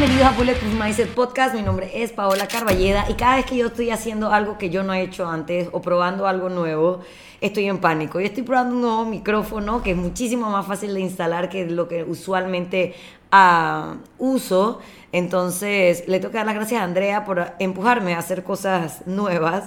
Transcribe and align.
Bienvenidos 0.00 0.32
a 0.32 0.34
Bulletproof 0.38 0.72
Mindset 0.80 1.10
Podcast. 1.10 1.54
Mi 1.54 1.60
nombre 1.60 1.90
es 2.02 2.10
Paola 2.12 2.48
Carballeda 2.48 3.04
y 3.10 3.14
cada 3.16 3.36
vez 3.36 3.44
que 3.44 3.58
yo 3.58 3.66
estoy 3.66 3.90
haciendo 3.90 4.32
algo 4.32 4.56
que 4.56 4.70
yo 4.70 4.82
no 4.82 4.94
he 4.94 5.02
hecho 5.02 5.28
antes 5.28 5.68
o 5.72 5.82
probando 5.82 6.26
algo 6.26 6.48
nuevo, 6.48 7.00
estoy 7.42 7.66
en 7.66 7.82
pánico. 7.82 8.18
Y 8.18 8.24
estoy 8.24 8.42
probando 8.42 8.76
un 8.76 8.80
nuevo 8.80 9.04
micrófono 9.04 9.82
que 9.82 9.90
es 9.90 9.98
muchísimo 9.98 10.48
más 10.48 10.66
fácil 10.66 10.94
de 10.94 11.00
instalar 11.00 11.50
que 11.50 11.66
lo 11.66 11.86
que 11.86 12.02
usualmente 12.02 12.94
ah, 13.30 13.96
uso. 14.16 14.80
Entonces, 15.12 16.04
le 16.08 16.18
tengo 16.18 16.32
que 16.32 16.38
dar 16.38 16.46
las 16.46 16.54
gracias 16.54 16.80
a 16.80 16.84
Andrea 16.84 17.26
por 17.26 17.52
empujarme 17.58 18.14
a 18.14 18.20
hacer 18.20 18.42
cosas 18.42 19.06
nuevas 19.06 19.64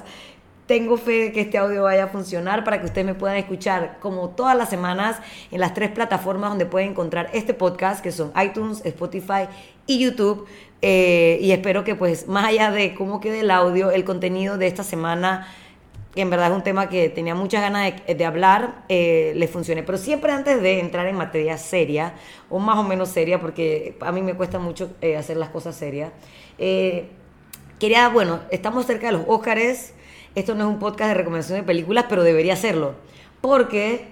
tengo 0.66 0.96
fe 0.96 1.12
de 1.20 1.32
que 1.34 1.42
este 1.42 1.58
audio 1.58 1.84
vaya 1.84 2.06
a 2.06 2.08
funcionar 2.08 2.64
para 2.64 2.80
que 2.80 2.86
ustedes 2.86 3.06
me 3.06 3.16
puedan 3.16 3.36
escuchar 3.38 3.98
como 4.00 4.30
todas 4.30 4.56
las 4.56 4.70
semanas 4.70 5.18
en 5.52 5.60
las 5.60 5.74
tres 5.74 5.92
plataformas 5.92 6.52
donde 6.52 6.66
pueden 6.66 6.92
encontrar 6.92 7.30
este 7.34 7.54
podcast, 7.54 8.02
que 8.02 8.12
son 8.12 8.32
iTunes, 8.42 8.82
Spotify 8.86 9.48
y 9.88 10.00
YouTube. 10.00 10.46
Eh, 10.82 11.40
y 11.42 11.52
espero 11.52 11.84
que 11.84 11.96
pues 11.96 12.28
más 12.28 12.46
allá 12.46 12.72
de 12.72 12.94
cómo 12.94 13.22
quede 13.22 13.40
el 13.42 13.52
audio, 13.52 13.92
el 13.92 14.04
contenido 14.04 14.58
de 14.58 14.68
esta 14.68 14.84
semana, 14.84 15.48
que 16.14 16.22
en 16.22 16.30
verdad 16.30 16.52
es 16.52 16.58
un 16.58 16.64
tema 16.64 16.90
que 16.90 17.10
tenía 17.10 17.36
muchas 17.36 17.62
ganas 17.62 17.94
de, 18.06 18.26
hablar, 18.26 18.84
eh, 18.90 19.34
les 19.36 19.50
funcione. 19.50 19.84
Pero 19.84 19.98
siempre 19.98 20.32
antes 20.32 20.62
de 20.62 20.80
entrar 20.80 21.08
en 21.08 21.16
materia 21.16 21.58
seria, 21.58 22.14
o 22.50 22.60
más 22.60 22.78
o 22.78 22.84
menos 22.84 23.10
seria, 23.10 23.40
porque 23.40 23.96
a 24.02 24.12
mí 24.12 24.22
me 24.22 24.36
cuesta 24.36 24.60
mucho 24.60 24.92
eh, 25.02 25.16
hacer 25.18 25.38
las 25.38 25.50
cosas 25.50 25.76
serias, 25.76 26.12
quería, 26.58 28.10
bueno, 28.10 28.42
estamos 28.52 28.86
cerca 28.86 29.08
de 29.08 29.14
los 29.14 29.24
Óscares 29.28 29.94
esto 30.36 30.56
no 30.56 30.64
es 30.64 30.70
un 30.70 30.80
podcast 30.80 31.10
de 31.10 31.14
recomendación 31.14 31.60
de 31.60 31.64
películas, 31.64 32.06
pero 32.10 32.24
debería 32.24 32.56
serlo. 32.56 32.96
Porque 33.40 34.08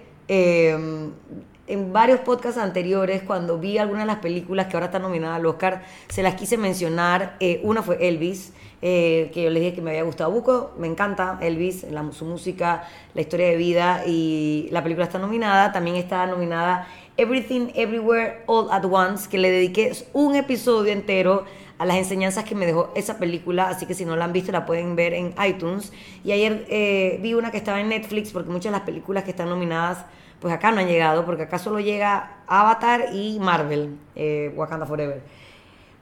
en 1.72 1.94
varios 1.94 2.20
podcasts 2.20 2.60
anteriores, 2.60 3.24
cuando 3.24 3.58
vi 3.58 3.78
algunas 3.78 4.04
de 4.04 4.08
las 4.08 4.18
películas 4.18 4.68
que 4.68 4.76
ahora 4.76 4.88
están 4.88 5.02
nominadas 5.02 5.38
al 5.38 5.46
Oscar, 5.46 5.84
se 6.10 6.24
las 6.24 6.36
quise 6.36 6.58
mencionar. 6.58 7.38
Eh, 7.40 7.62
una 7.64 7.82
fue 7.82 8.08
Elvis, 8.08 8.54
eh, 8.82 9.30
que 9.34 9.44
yo 9.44 9.50
les 9.50 9.62
dije 9.62 9.76
que 9.76 9.82
me 9.82 9.92
había 9.92 10.04
gustado 10.04 10.32
Buco. 10.32 10.72
Me 10.78 10.88
encanta 10.88 11.40
Elvis, 11.42 11.86
su 12.12 12.26
música, 12.26 12.84
la 13.14 13.22
historia 13.22 13.48
de 13.48 13.56
vida 13.56 14.04
y 14.06 14.68
la 14.72 14.84
película 14.84 15.06
está 15.06 15.20
nominada. 15.20 15.72
También 15.72 15.96
está 15.96 16.26
nominada 16.28 16.88
Everything 17.18 17.70
Everywhere 17.76 18.44
All 18.48 18.70
at 18.72 18.86
Once, 18.86 19.30
que 19.30 19.38
le 19.38 19.52
dediqué 19.52 19.92
un 20.14 20.36
episodio 20.36 20.92
entero 20.92 21.46
a 21.78 21.86
las 21.86 21.98
enseñanzas 21.98 22.44
que 22.44 22.54
me 22.54 22.68
dejó 22.68 22.92
esa 22.94 23.18
película, 23.18 23.68
así 23.68 23.88
que 23.88 23.96
si 23.96 24.06
no 24.06 24.16
la 24.16 24.26
han 24.26 24.34
visto 24.34 24.52
la 24.52 24.68
pueden 24.68 24.96
ver 24.96 25.16
en 25.16 25.34
iTunes. 25.48 25.92
Y 26.24 26.32
ayer 26.32 26.66
eh, 26.70 27.20
vi 27.24 27.34
una 27.34 27.50
que 27.50 27.58
estaba 27.58 27.82
en 27.82 27.90
Netflix, 27.90 28.32
porque 28.32 28.52
muchas 28.52 28.66
de 28.66 28.78
las 28.78 28.82
películas 28.82 29.24
que 29.24 29.32
están 29.32 29.50
nominadas, 29.50 30.06
pues 30.42 30.54
acá 30.54 30.72
no 30.72 30.80
han 30.80 30.88
llegado, 30.88 31.24
porque 31.24 31.44
acá 31.44 31.60
solo 31.60 31.80
llega 31.80 32.40
Avatar 32.48 33.14
y 33.14 33.40
Marvel, 33.40 33.96
eh, 34.16 34.52
Wakanda 34.56 34.88
Forever. 34.88 35.22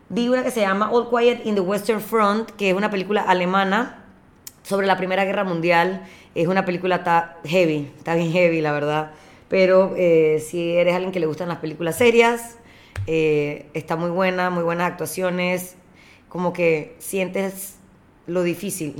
Vi 0.07 0.29
una 0.29 0.43
que 0.43 0.49
se 0.49 0.61
llama 0.61 0.89
All 0.91 1.09
Quiet 1.09 1.45
in 1.45 1.55
the 1.55 1.61
Western 1.61 1.99
Front, 1.99 2.51
que 2.51 2.69
es 2.69 2.75
una 2.75 2.89
película 2.89 3.21
alemana 3.21 4.05
sobre 4.63 4.87
la 4.87 4.95
Primera 4.95 5.25
Guerra 5.25 5.43
Mundial. 5.43 6.07
Es 6.35 6.47
una 6.47 6.63
película 6.63 6.95
está 6.95 7.37
heavy, 7.43 7.91
está 7.97 8.15
bien 8.15 8.31
heavy, 8.31 8.61
la 8.61 8.71
verdad. 8.71 9.11
Pero 9.49 9.93
eh, 9.97 10.43
si 10.47 10.71
eres 10.71 10.95
alguien 10.95 11.11
que 11.11 11.19
le 11.19 11.25
gustan 11.25 11.49
las 11.49 11.57
películas 11.57 11.97
serias, 11.97 12.57
eh, 13.07 13.67
está 13.73 13.97
muy 13.97 14.09
buena, 14.09 14.49
muy 14.49 14.63
buenas 14.63 14.89
actuaciones, 14.89 15.75
como 16.29 16.53
que 16.53 16.95
sientes 16.99 17.75
lo 18.25 18.43
difícil, 18.43 18.95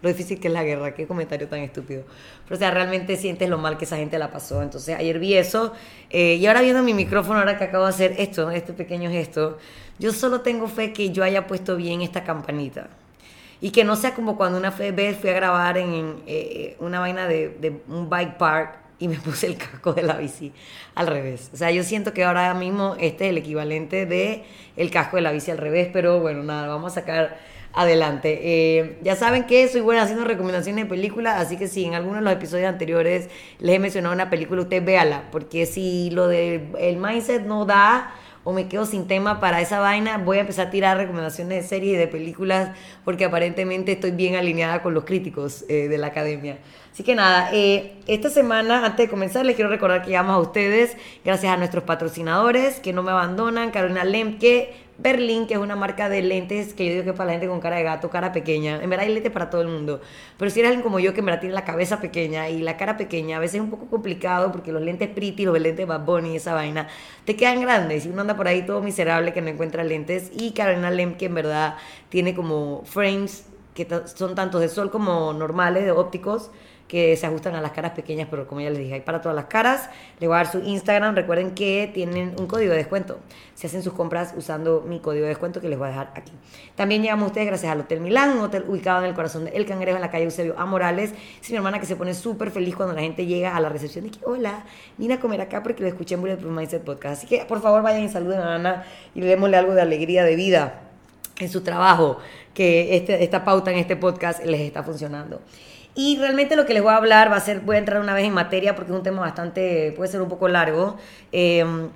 lo 0.00 0.08
difícil 0.08 0.38
que 0.38 0.48
es 0.48 0.54
la 0.54 0.62
guerra, 0.62 0.94
qué 0.94 1.06
comentario 1.06 1.48
tan 1.48 1.60
estúpido. 1.60 2.04
Pero 2.44 2.56
o 2.56 2.58
sea, 2.58 2.70
realmente 2.70 3.16
sientes 3.16 3.48
lo 3.48 3.58
mal 3.58 3.76
que 3.76 3.84
esa 3.84 3.96
gente 3.96 4.18
la 4.18 4.30
pasó. 4.30 4.62
Entonces 4.62 4.96
ayer 4.96 5.18
vi 5.18 5.34
eso 5.34 5.72
eh, 6.10 6.34
y 6.34 6.46
ahora 6.46 6.60
viendo 6.60 6.82
mi 6.82 6.94
micrófono, 6.94 7.40
ahora 7.40 7.58
que 7.58 7.64
acabo 7.64 7.84
de 7.84 7.90
hacer 7.90 8.14
esto, 8.18 8.50
este 8.50 8.72
pequeño 8.72 9.10
gesto, 9.10 9.58
yo 9.98 10.12
solo 10.12 10.40
tengo 10.42 10.68
fe 10.68 10.92
que 10.92 11.10
yo 11.10 11.24
haya 11.24 11.46
puesto 11.46 11.76
bien 11.76 12.02
esta 12.02 12.24
campanita. 12.24 12.88
Y 13.60 13.72
que 13.72 13.82
no 13.82 13.96
sea 13.96 14.14
como 14.14 14.36
cuando 14.36 14.56
una 14.56 14.70
vez 14.70 15.16
fui 15.16 15.30
a 15.30 15.32
grabar 15.32 15.78
en 15.78 16.22
eh, 16.26 16.76
una 16.78 17.00
vaina 17.00 17.26
de, 17.26 17.48
de 17.60 17.80
un 17.88 18.08
bike 18.08 18.36
park 18.36 18.78
y 18.98 19.08
me 19.08 19.16
puse 19.24 19.46
el 19.46 19.56
casco 19.56 19.92
de 19.92 20.02
la 20.02 20.16
bici 20.16 20.52
al 20.94 21.06
revés. 21.06 21.50
O 21.52 21.56
sea, 21.56 21.70
yo 21.70 21.82
siento 21.82 22.12
que 22.12 22.24
ahora 22.24 22.52
mismo 22.54 22.96
este 23.00 23.26
es 23.26 23.30
el 23.30 23.38
equivalente 23.38 24.06
de 24.06 24.44
el 24.76 24.90
casco 24.90 25.16
de 25.16 25.22
la 25.22 25.32
bici 25.32 25.50
al 25.50 25.58
revés, 25.58 25.88
pero 25.92 26.20
bueno, 26.20 26.42
nada, 26.42 26.68
vamos 26.68 26.92
a 26.92 26.94
sacar 26.94 27.38
adelante. 27.72 28.40
Eh, 28.42 28.98
ya 29.02 29.16
saben 29.16 29.44
que 29.44 29.68
soy 29.68 29.80
buena 29.80 30.02
haciendo 30.02 30.24
recomendaciones 30.24 30.84
de 30.84 30.88
películas, 30.88 31.40
así 31.40 31.56
que 31.56 31.68
si 31.68 31.84
en 31.84 31.94
alguno 31.94 32.16
de 32.16 32.22
los 32.22 32.32
episodios 32.32 32.68
anteriores 32.68 33.28
les 33.58 33.76
he 33.76 33.78
mencionado 33.78 34.14
una 34.14 34.30
película, 34.30 34.62
usted 34.62 34.84
véala, 34.84 35.24
porque 35.30 35.66
si 35.66 36.10
lo 36.10 36.28
del 36.28 36.68
el 36.78 36.96
mindset 36.96 37.44
no 37.44 37.64
da 37.64 38.12
o 38.48 38.52
me 38.52 38.66
quedo 38.66 38.86
sin 38.86 39.06
tema 39.06 39.40
para 39.40 39.60
esa 39.60 39.78
vaina, 39.78 40.16
voy 40.16 40.38
a 40.38 40.40
empezar 40.40 40.68
a 40.68 40.70
tirar 40.70 40.96
recomendaciones 40.96 41.62
de 41.62 41.68
series 41.68 41.94
y 41.94 41.96
de 41.96 42.08
películas 42.08 42.70
porque 43.04 43.26
aparentemente 43.26 43.92
estoy 43.92 44.12
bien 44.12 44.36
alineada 44.36 44.80
con 44.80 44.94
los 44.94 45.04
críticos 45.04 45.66
eh, 45.68 45.88
de 45.88 45.98
la 45.98 46.06
academia. 46.06 46.58
Así 46.90 47.02
que 47.02 47.14
nada, 47.14 47.50
eh, 47.52 48.00
esta 48.06 48.30
semana, 48.30 48.84
antes 48.86 49.06
de 49.06 49.10
comenzar, 49.10 49.44
les 49.44 49.54
quiero 49.54 49.70
recordar 49.70 50.02
que 50.02 50.12
llamamos 50.12 50.38
a 50.38 50.48
ustedes 50.48 50.96
gracias 51.24 51.52
a 51.52 51.56
nuestros 51.58 51.84
patrocinadores 51.84 52.80
que 52.80 52.94
no 52.94 53.02
me 53.02 53.10
abandonan, 53.10 53.70
Carolina 53.70 54.02
Lemke, 54.02 54.72
Berlín, 55.00 55.46
que 55.46 55.54
es 55.54 55.60
una 55.60 55.76
marca 55.76 56.08
de 56.08 56.22
lentes 56.22 56.74
que 56.74 56.84
yo 56.84 56.90
digo 56.90 57.04
que 57.04 57.10
es 57.10 57.16
para 57.16 57.28
la 57.28 57.32
gente 57.34 57.46
con 57.46 57.60
cara 57.60 57.76
de 57.76 57.84
gato, 57.84 58.10
cara 58.10 58.32
pequeña. 58.32 58.82
En 58.82 58.90
verdad 58.90 59.06
hay 59.06 59.14
lentes 59.14 59.30
para 59.30 59.48
todo 59.48 59.62
el 59.62 59.68
mundo. 59.68 60.00
Pero 60.36 60.50
si 60.50 60.58
eres 60.58 60.70
alguien 60.70 60.82
como 60.82 60.98
yo 60.98 61.14
que 61.14 61.22
me 61.22 61.30
la 61.30 61.38
tiene 61.38 61.54
la 61.54 61.64
cabeza 61.64 62.00
pequeña 62.00 62.48
y 62.48 62.60
la 62.60 62.76
cara 62.76 62.96
pequeña, 62.96 63.36
a 63.36 63.40
veces 63.40 63.56
es 63.56 63.60
un 63.60 63.70
poco 63.70 63.86
complicado 63.86 64.50
porque 64.50 64.72
los 64.72 64.82
lentes 64.82 65.08
pretty, 65.08 65.44
los 65.44 65.58
lentes 65.60 65.86
Bad 65.86 66.04
Bunny 66.04 66.32
y 66.32 66.36
esa 66.36 66.52
vaina, 66.52 66.88
te 67.24 67.36
quedan 67.36 67.60
grandes. 67.60 68.06
Y 68.06 68.08
uno 68.08 68.22
anda 68.22 68.36
por 68.36 68.48
ahí 68.48 68.66
todo 68.66 68.82
miserable 68.82 69.32
que 69.32 69.40
no 69.40 69.48
encuentra 69.48 69.84
lentes. 69.84 70.32
Y 70.36 70.50
Carolina 70.50 70.90
Lemke 70.90 71.26
en 71.26 71.34
verdad 71.34 71.76
tiene 72.08 72.34
como 72.34 72.82
frames 72.84 73.46
que 73.74 73.86
son 74.16 74.34
tanto 74.34 74.58
de 74.58 74.68
sol 74.68 74.90
como 74.90 75.32
normales, 75.32 75.84
de 75.84 75.92
ópticos 75.92 76.50
que 76.88 77.16
se 77.16 77.26
ajustan 77.26 77.54
a 77.54 77.60
las 77.60 77.72
caras 77.72 77.92
pequeñas, 77.92 78.28
pero 78.30 78.46
como 78.46 78.62
ya 78.62 78.70
les 78.70 78.78
dije, 78.78 78.94
hay 78.94 79.00
para 79.02 79.20
todas 79.20 79.36
las 79.36 79.44
caras. 79.44 79.90
Les 80.18 80.26
voy 80.26 80.34
a 80.34 80.38
dar 80.38 80.50
su 80.50 80.58
Instagram. 80.60 81.14
Recuerden 81.14 81.52
que 81.52 81.90
tienen 81.92 82.34
un 82.38 82.46
código 82.46 82.72
de 82.72 82.78
descuento. 82.78 83.18
Si 83.54 83.66
hacen 83.66 83.82
sus 83.82 83.92
compras 83.92 84.34
usando 84.36 84.80
mi 84.80 84.98
código 84.98 85.24
de 85.24 85.28
descuento 85.28 85.60
que 85.60 85.68
les 85.68 85.78
voy 85.78 85.88
a 85.88 85.90
dejar 85.90 86.12
aquí. 86.14 86.32
También 86.74 87.02
llegamos 87.02 87.26
ustedes 87.26 87.46
gracias 87.46 87.70
al 87.70 87.80
Hotel 87.80 88.00
Milán, 88.00 88.30
un 88.30 88.40
hotel 88.40 88.64
ubicado 88.66 89.00
en 89.00 89.04
el 89.06 89.14
corazón 89.14 89.44
de 89.44 89.50
El 89.50 89.66
Cangrejo, 89.66 89.96
en 89.96 90.02
la 90.02 90.10
calle 90.10 90.24
Eusebio 90.24 90.54
A. 90.58 90.64
Morales. 90.64 91.12
Es 91.40 91.50
mi 91.50 91.56
hermana 91.56 91.78
que 91.78 91.86
se 91.86 91.94
pone 91.94 92.14
súper 92.14 92.50
feliz 92.50 92.74
cuando 92.74 92.94
la 92.94 93.02
gente 93.02 93.26
llega 93.26 93.54
a 93.54 93.60
la 93.60 93.68
recepción 93.68 94.06
y 94.06 94.10
que, 94.10 94.24
hola, 94.24 94.64
vine 94.96 95.14
a 95.14 95.20
comer 95.20 95.42
acá 95.42 95.62
porque 95.62 95.82
lo 95.82 95.88
escuché 95.88 96.14
en 96.14 96.22
Bulletproof 96.22 96.52
Mindset 96.52 96.82
Podcast. 96.82 97.18
Así 97.18 97.26
que, 97.26 97.44
por 97.44 97.60
favor, 97.60 97.82
vayan 97.82 98.04
y 98.04 98.08
saluden 98.08 98.40
a 98.40 98.54
Ana 98.54 98.84
y 99.14 99.20
démosle 99.20 99.58
algo 99.58 99.74
de 99.74 99.82
alegría 99.82 100.24
de 100.24 100.36
vida 100.36 100.80
en 101.38 101.48
su 101.48 101.62
trabajo, 101.62 102.18
que 102.54 102.96
este, 102.96 103.22
esta 103.22 103.44
pauta 103.44 103.70
en 103.70 103.78
este 103.78 103.96
podcast 103.96 104.44
les 104.44 104.60
está 104.62 104.82
funcionando. 104.82 105.40
Y 105.98 106.16
realmente 106.16 106.54
lo 106.54 106.64
que 106.64 106.74
les 106.74 106.82
voy 106.84 106.92
a 106.92 106.96
hablar 106.96 107.28
va 107.28 107.38
a 107.38 107.40
ser, 107.40 107.58
voy 107.58 107.74
a 107.74 107.80
entrar 107.80 108.00
una 108.00 108.14
vez 108.14 108.24
en 108.24 108.32
materia 108.32 108.76
porque 108.76 108.92
es 108.92 108.96
un 108.96 109.02
tema 109.02 109.20
bastante, 109.20 109.92
puede 109.96 110.08
ser 110.08 110.22
un 110.22 110.28
poco 110.28 110.46
largo. 110.46 110.96
Em, 111.32 111.88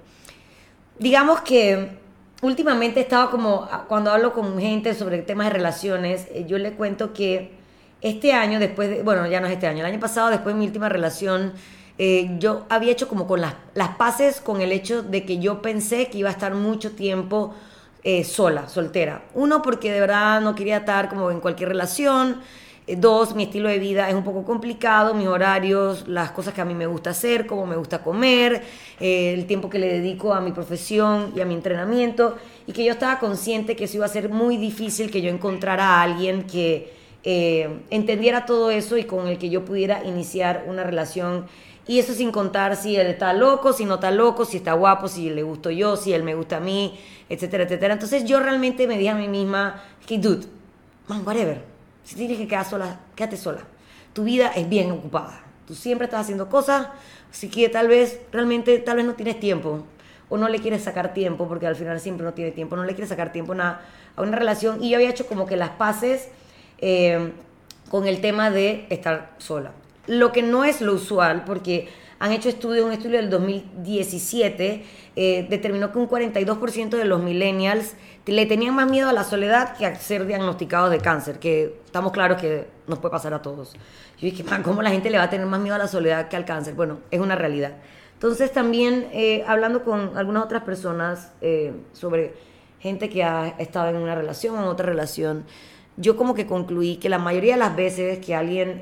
digamos 0.98 1.42
que 1.42 1.98
últimamente 2.41 2.98
he 2.98 3.04
estado 3.04 3.30
como, 3.30 3.68
cuando 3.86 4.10
hablo 4.10 4.32
con 4.32 4.58
gente 4.58 4.94
sobre 4.94 5.22
temas 5.22 5.46
de 5.46 5.52
relaciones, 5.52 6.26
eh, 6.32 6.46
yo 6.48 6.58
le 6.58 6.72
cuento 6.72 7.12
que 7.12 7.52
este 8.00 8.32
año, 8.32 8.58
después 8.58 8.91
de, 8.91 9.04
bueno, 9.04 9.24
ya 9.28 9.38
no 9.41 9.46
es 9.46 9.52
este 9.52 9.68
año, 9.68 9.78
el 9.78 9.86
año 9.86 10.00
pasado, 10.00 10.30
después 10.30 10.52
de 10.52 10.58
mi 10.58 10.66
última 10.66 10.88
relación, 10.88 11.52
eh, 11.96 12.28
yo 12.41 12.66
había 12.70 12.91
hecho 12.91 13.06
como 13.06 13.28
con 13.28 13.41
las, 13.41 13.54
las 13.74 13.91
paces 13.91 14.41
con 14.41 14.60
el 14.60 14.72
hecho 14.72 15.04
de 15.04 15.24
que 15.24 15.38
yo 15.38 15.62
pensé 15.62 16.08
que 16.08 16.18
iba 16.18 16.28
a 16.28 16.32
estar 16.32 16.54
mucho 16.54 16.91
tiempo 16.91 17.54
eh, 18.02 18.24
sola, 18.24 18.68
soltera. 18.68 19.22
Uno, 19.34 19.62
porque 19.62 19.92
de 19.92 20.00
verdad 20.00 20.41
no 20.41 20.56
quería 20.56 20.78
estar 20.78 21.08
como 21.08 21.30
en 21.30 21.38
cualquier 21.38 21.68
relación. 21.68 22.41
Eh, 22.87 22.97
dos, 22.97 23.36
mi 23.36 23.45
estilo 23.45 23.68
de 23.68 23.78
vida 23.78 24.09
es 24.09 24.15
un 24.15 24.24
poco 24.24 24.45
complicado, 24.45 25.15
mis 25.15 25.28
horarios, 25.28 26.09
las 26.09 26.33
cosas 26.33 26.53
que 26.53 26.60
a 26.60 26.65
mí 26.65 26.74
me 26.74 26.86
gusta 26.86 27.10
hacer, 27.10 27.47
cómo 27.47 27.65
me 27.65 27.77
gusta 27.77 28.03
comer, 28.03 28.62
eh, 28.98 29.34
el 29.34 29.47
tiempo 29.47 29.71
que 29.71 29.78
le 29.78 29.86
dedico 29.86 30.34
a 30.34 30.41
mi 30.41 30.51
profesión 30.51 31.33
y 31.36 31.41
a 31.41 31.45
mi 31.45 31.54
entrenamiento, 31.54 32.36
y 32.66 32.72
que 32.72 32.84
yo 32.84 32.92
estaba 32.92 33.21
consciente 33.21 33.77
que 33.77 33.84
eso 33.84 33.98
iba 33.98 34.06
a 34.06 34.09
ser 34.09 34.30
muy 34.30 34.56
difícil 34.56 35.12
que 35.12 35.22
yo 35.22 35.30
encontrara 35.30 35.84
a 35.84 36.03
alguien 36.03 36.42
que 36.45 36.92
eh, 37.22 37.68
entendiera 37.91 38.47
todo 38.47 38.71
eso 38.72 38.97
y 38.98 39.04
con 39.04 39.28
el 39.28 39.39
que 39.39 39.48
yo 39.48 39.65
pudiera 39.65 40.03
iniciar 40.04 40.65
una 40.66 40.83
relación. 40.83 41.47
Y 41.86 41.98
eso 41.98 42.15
sin 42.15 42.30
contar 42.33 42.77
si 42.77 42.97
él 42.97 43.09
está 43.09 43.33
loco, 43.33 43.72
si 43.72 43.84
no 43.84 43.95
está 43.95 44.10
loco, 44.10 44.45
si 44.45 44.56
está 44.56 44.72
guapo, 44.72 45.09
si 45.09 45.30
le 45.30 45.42
gusto 45.42 45.71
yo, 45.71 45.97
si 45.97 46.12
él 46.12 46.22
me 46.22 46.34
gusta 46.34 46.59
a 46.59 46.60
mí, 46.60 46.98
etcétera, 47.28 47.65
etcétera. 47.65 47.95
Entonces 47.95 48.24
yo 48.24 48.41
realmente 48.41 48.86
me 48.86 48.98
dije 48.98 49.10
a 49.10 49.15
mí 49.16 49.28
misma, 49.28 49.83
que 50.06 50.18
dude, 50.18 50.47
man, 51.09 51.22
whatever 51.27 51.72
si 52.04 52.16
tienes 52.16 52.39
que 52.39 52.49
quedar 52.49 52.65
sola, 52.65 53.01
quédate 53.15 53.37
sola. 53.37 53.60
Tu 54.13 54.25
vida 54.25 54.49
es 54.49 54.69
bien 54.69 54.91
ocupada. 54.91 55.41
Tú 55.66 55.75
siempre 55.75 56.07
estás 56.07 56.22
haciendo 56.22 56.49
cosas, 56.49 56.89
así 57.31 57.49
que 57.49 57.69
tal 57.69 57.89
vez, 57.89 58.21
realmente, 58.33 58.78
tal 58.78 58.97
vez 58.97 59.07
no 59.07 59.15
tienes 59.15 59.41
tiempo. 59.41 59.84
O 60.28 60.39
no 60.39 60.49
le 60.49 60.60
quieres 60.60 60.83
sacar 60.83 61.13
tiempo, 61.13 61.47
porque 61.47 61.66
al 61.66 61.77
final 61.77 62.01
siempre 62.01 62.25
no 62.25 62.33
tiene 62.33 62.53
tiempo. 62.53 62.75
No 62.75 62.84
le 62.84 62.95
quieres 62.95 63.10
sacar 63.10 63.33
tiempo 63.33 63.53
a 63.53 63.54
una, 63.54 63.81
a 64.16 64.22
relación. 64.25 64.83
Y 64.83 64.91
yo 64.91 64.97
había 64.97 65.10
hecho 65.10 65.27
como 65.27 65.47
que 65.47 65.57
las 65.57 65.71
paces 65.71 66.28
eh, 66.78 67.33
con 67.91 68.07
el 68.07 68.21
tema 68.21 68.51
de 68.51 68.87
estar 68.89 69.34
sola. 69.39 69.72
Lo 70.07 70.33
que 70.33 70.43
no 70.43 70.65
es 70.65 70.81
lo 70.81 70.95
usual, 70.95 71.45
porque 71.45 71.89
han 72.22 72.30
hecho 72.30 72.48
estudios, 72.48 72.86
un 72.86 72.92
estudio 72.92 73.16
del 73.16 73.30
2017 73.30 74.84
eh, 75.16 75.47
determinó 75.51 75.91
que 75.91 75.98
un 75.98 76.09
42% 76.09 76.91
de 76.91 77.04
los 77.04 77.21
millennials 77.21 77.97
le 78.27 78.47
tenían 78.47 78.77
más 78.77 78.89
miedo 78.89 79.09
a 79.09 79.13
la 79.13 79.24
soledad 79.24 79.77
que 79.77 79.86
a 79.86 79.97
ser 79.97 80.24
diagnosticados 80.24 80.92
de 80.92 80.98
cáncer, 80.98 81.41
que 81.41 81.80
estamos 81.84 82.13
claros 82.13 82.41
que 82.41 82.69
nos 82.86 83.01
puede 83.01 83.10
pasar 83.10 83.34
a 83.34 83.42
todos. 83.42 83.72
Yo 83.72 83.80
dije, 84.21 84.45
¿cómo 84.63 84.83
la 84.83 84.91
gente 84.91 85.10
le 85.10 85.19
va 85.19 85.24
a 85.24 85.30
tener 85.30 85.48
más 85.48 85.59
miedo 85.59 85.74
a 85.74 85.78
la 85.78 85.89
soledad 85.89 86.28
que 86.28 86.36
al 86.36 86.45
cáncer? 86.45 86.74
Bueno, 86.74 87.01
es 87.10 87.19
una 87.19 87.34
realidad. 87.34 87.72
Entonces 88.15 88.53
también 88.53 89.09
eh, 89.13 89.42
hablando 89.48 89.83
con 89.83 90.16
algunas 90.16 90.45
otras 90.45 90.63
personas 90.63 91.33
eh, 91.41 91.72
sobre 91.92 92.34
gente 92.78 93.09
que 93.09 93.25
ha 93.25 93.48
estado 93.59 93.89
en 93.89 93.97
una 93.97 94.15
relación 94.15 94.54
o 94.54 94.63
en 94.63 94.68
otra 94.68 94.86
relación, 94.86 95.45
yo 95.97 96.16
como 96.16 96.34
que 96.34 96.47
concluí 96.47 96.98
que 96.98 97.09
la 97.09 97.18
mayoría 97.18 97.54
de 97.54 97.59
las 97.59 97.75
veces 97.75 98.25
que 98.25 98.36
alguien, 98.36 98.80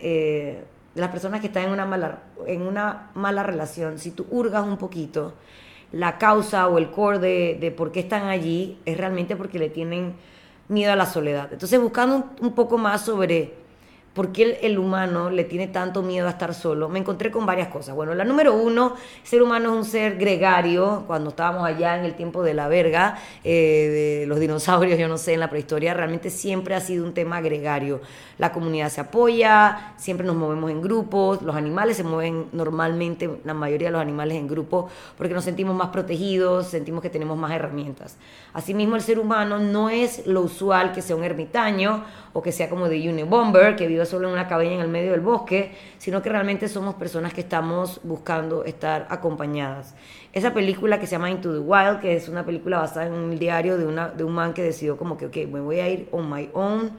de 0.95 1.01
las 1.01 1.11
personas 1.11 1.41
que 1.41 1.47
están 1.49 1.65
en 1.65 1.71
una 1.71 1.87
mala, 1.87 2.19
en 2.47 2.63
una 2.63 3.11
mala 3.15 3.43
relación, 3.43 3.99
si 3.99 4.11
tú 4.11 4.27
hurgas 4.31 4.67
un 4.67 4.77
poquito, 4.77 5.35
la 5.93 6.19
causa 6.19 6.69
o 6.69 6.79
el 6.79 6.91
core 6.91 7.19
de, 7.19 7.75
por 7.77 7.93
qué 7.93 8.01
están 8.01 8.29
allí 8.29 8.79
es 8.85 8.97
realmente 8.97 9.37
porque 9.37 9.59
le 9.59 9.71
tienen 9.71 10.15
miedo 10.69 10.93
a 10.93 10.97
la 10.97 11.07
soledad. 11.07 11.53
Entonces, 11.53 11.81
buscando 11.81 12.31
un 12.41 12.55
poco 12.55 12.79
más 12.79 13.03
sobre 13.03 13.55
¿Por 14.21 14.33
qué 14.33 14.59
el, 14.61 14.79
humano 14.79 15.31
le 15.31 15.45
tiene 15.45 15.67
tanto 15.67 16.03
miedo 16.03 16.27
a 16.27 16.33
estar 16.33 16.53
solo? 16.53 16.91
Me 16.91 16.99
encontré 16.99 17.31
con 17.31 17.47
varias 17.47 17.69
cosas. 17.69 17.95
Bueno, 17.95 18.13
la 18.15 18.23
número 18.23 18.55
uno, 18.55 18.97
el 19.23 19.27
ser 19.27 19.43
humano 19.43 19.71
es 19.71 19.77
un 19.79 19.85
ser 19.87 20.19
gregario. 20.19 21.05
Cuando 21.07 21.31
estábamos 21.31 21.65
allá 21.65 21.99
en 21.99 22.05
el 22.05 22.13
tiempo 22.13 22.43
de 22.43 22.53
la 22.53 22.69
verga, 22.69 23.17
eh, 23.45 24.21
de 24.21 24.27
los 24.27 24.39
dinosaurios, 24.39 24.99
yo 24.99 25.09
no 25.09 25.17
sé, 25.17 25.33
en 25.33 25.41
la 25.41 25.49
prehistoria, 25.49 25.95
realmente 25.95 26.29
siempre 26.29 26.75
ha 26.75 26.83
sido 26.83 27.07
un 27.07 27.15
tema 27.15 27.41
gregario. 27.41 28.03
La 28.37 28.53
comunidad 28.53 28.91
se 28.91 29.01
apoya, 29.01 29.95
siempre 29.97 30.27
nos 30.27 30.37
movemos 30.37 30.71
en 30.71 30.83
grupos, 30.83 31.41
los 31.41 31.57
animales 31.57 31.97
se 31.97 32.05
mueven 32.05 32.47
normalmente, 32.53 33.41
la 33.45 33.55
mayoría 33.55 33.89
de 33.89 33.93
los 33.93 34.03
animales 34.03 34.37
en 34.37 34.49
grupos, 34.49 34.93
porque 35.17 35.33
nos 35.33 35.45
sentimos 35.45 35.75
más 35.75 35.89
protegidos, 35.89 36.67
sentimos 36.67 37.01
que 37.01 37.09
tenemos 37.09 37.39
más 37.39 37.53
herramientas. 37.53 38.19
Asimismo, 38.53 38.97
el 38.97 39.03
ser 39.03 39.19
humano 39.19 39.59
no 39.59 39.89
es 39.89 40.27
lo 40.27 40.43
usual 40.43 40.93
que 40.93 41.01
sea 41.01 41.17
un 41.17 41.25
ermitaño 41.25 42.05
o 42.35 42.43
que 42.43 42.53
sea 42.53 42.69
como 42.69 42.89
de 42.89 43.09
Unibomber, 43.09 43.77
que 43.77 43.87
vive 43.87 44.03
solo 44.11 44.29
en 44.29 44.35
una 44.35 44.49
cabaña 44.49 44.75
en 44.75 44.81
el 44.81 44.89
medio 44.89 45.13
del 45.13 45.21
bosque, 45.21 45.73
sino 45.99 46.21
que 46.21 46.29
realmente 46.29 46.69
somos 46.69 46.97
personas 46.97 47.33
que 47.33 47.41
estamos 47.41 48.01
buscando 48.03 48.65
estar 48.65 49.07
acompañadas. 49.09 49.95
Esa 50.33 50.53
película 50.53 51.01
que 51.01 51.07
se 51.07 51.13
llama 51.13 51.31
Into 51.31 51.53
the 51.53 51.61
Wild, 51.61 52.01
que 52.01 52.17
es 52.17 52.29
una 52.29 52.45
película 52.45 52.79
basada 52.79 53.07
en 53.07 53.13
un 53.13 53.39
diario 53.39 53.79
de, 53.79 53.87
una, 53.87 54.09
de 54.09 54.25
un 54.25 54.33
man 54.33 54.53
que 54.53 54.63
decidió 54.63 54.97
como 54.97 55.17
que, 55.17 55.27
ok, 55.27 55.37
me 55.51 55.61
voy 55.61 55.81
a 55.81 55.89
ir 55.89 56.09
on 56.13 56.31
my 56.31 56.51
own 56.53 56.91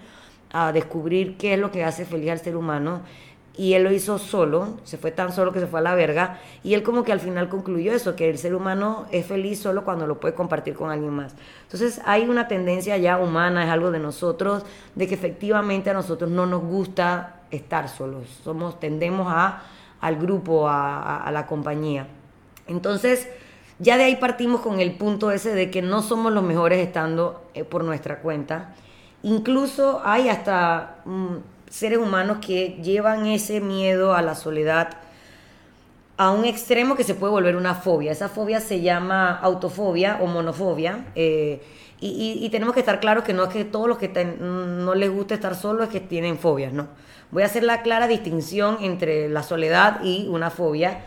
a 0.53 0.71
descubrir 0.71 1.37
qué 1.37 1.53
es 1.53 1.59
lo 1.59 1.71
que 1.71 1.83
hace 1.83 2.05
feliz 2.05 2.31
al 2.31 2.39
ser 2.39 2.55
humano 2.55 3.01
y 3.57 3.73
él 3.73 3.83
lo 3.83 3.91
hizo 3.91 4.17
solo, 4.17 4.77
se 4.83 4.97
fue 4.97 5.11
tan 5.11 5.33
solo 5.33 5.51
que 5.51 5.59
se 5.59 5.67
fue 5.67 5.79
a 5.79 5.83
la 5.83 5.95
verga, 5.95 6.39
y 6.63 6.73
él 6.73 6.83
como 6.83 7.03
que 7.03 7.11
al 7.11 7.19
final 7.19 7.49
concluyó 7.49 7.91
eso, 7.91 8.15
que 8.15 8.29
el 8.29 8.37
ser 8.37 8.55
humano 8.55 9.05
es 9.11 9.25
feliz 9.25 9.59
solo 9.59 9.83
cuando 9.83 10.07
lo 10.07 10.19
puede 10.19 10.33
compartir 10.33 10.73
con 10.73 10.89
alguien 10.89 11.11
más. 11.11 11.35
Entonces 11.63 12.01
hay 12.05 12.27
una 12.29 12.47
tendencia 12.47 12.97
ya 12.97 13.17
humana, 13.17 13.65
es 13.65 13.69
algo 13.69 13.91
de 13.91 13.99
nosotros, 13.99 14.63
de 14.95 15.07
que 15.07 15.15
efectivamente 15.15 15.89
a 15.89 15.93
nosotros 15.93 16.29
no 16.31 16.45
nos 16.45 16.63
gusta 16.63 17.41
estar 17.51 17.89
solos, 17.89 18.27
somos, 18.43 18.79
tendemos 18.79 19.27
a, 19.29 19.63
al 19.99 20.15
grupo, 20.15 20.69
a, 20.69 21.29
la 21.31 21.45
compañía. 21.45 22.07
Entonces, 22.67 23.27
ya 23.79 23.97
de 23.97 24.05
ahí 24.05 24.15
partimos 24.15 24.61
con 24.61 24.79
el 24.79 24.93
punto 24.93 25.31
ese 25.31 25.53
de 25.53 25.69
que 25.69 25.81
no 25.81 26.01
somos 26.01 26.31
los 26.31 26.43
mejores 26.43 26.79
estando 26.79 27.43
eh, 27.53 27.65
por 27.65 27.83
nuestra 27.83 28.19
cuenta. 28.19 28.73
Incluso 29.23 30.01
hay 30.05 30.29
hasta... 30.29 31.01
Mm, 31.03 31.37
seres 31.71 31.99
humanos 31.99 32.39
que 32.45 32.77
llevan 32.83 33.25
ese 33.25 33.61
miedo 33.61 34.13
a 34.13 34.21
la 34.21 34.35
soledad 34.35 34.89
a 36.17 36.29
un 36.29 36.43
extremo 36.43 36.95
que 36.95 37.05
se 37.05 37.15
puede 37.15 37.31
volver 37.31 37.55
una 37.55 37.73
fobia. 37.73 38.11
Esa 38.11 38.29
fobia 38.29 38.59
se 38.59 38.81
llama 38.81 39.31
autofobia 39.37 40.19
o 40.21 40.27
monofobia. 40.27 41.05
Eh, 41.15 41.61
y, 42.03 42.49
tenemos 42.49 42.73
que 42.73 42.79
estar 42.79 42.99
claros 42.99 43.23
que 43.23 43.33
no 43.33 43.43
es 43.43 43.49
que 43.49 43.63
todos 43.63 43.87
los 43.87 43.97
que 43.99 44.09
no 44.09 44.95
les 44.95 45.11
gusta 45.11 45.35
estar 45.35 45.55
solos 45.55 45.85
es 45.85 45.89
que 45.91 45.99
tienen 45.99 46.37
fobias, 46.37 46.73
no. 46.73 46.87
Voy 47.29 47.43
a 47.43 47.45
hacer 47.45 47.63
la 47.63 47.83
clara 47.83 48.07
distinción 48.07 48.79
entre 48.81 49.29
la 49.29 49.43
soledad 49.43 50.03
y 50.03 50.27
una 50.27 50.49
fobia. 50.49 51.05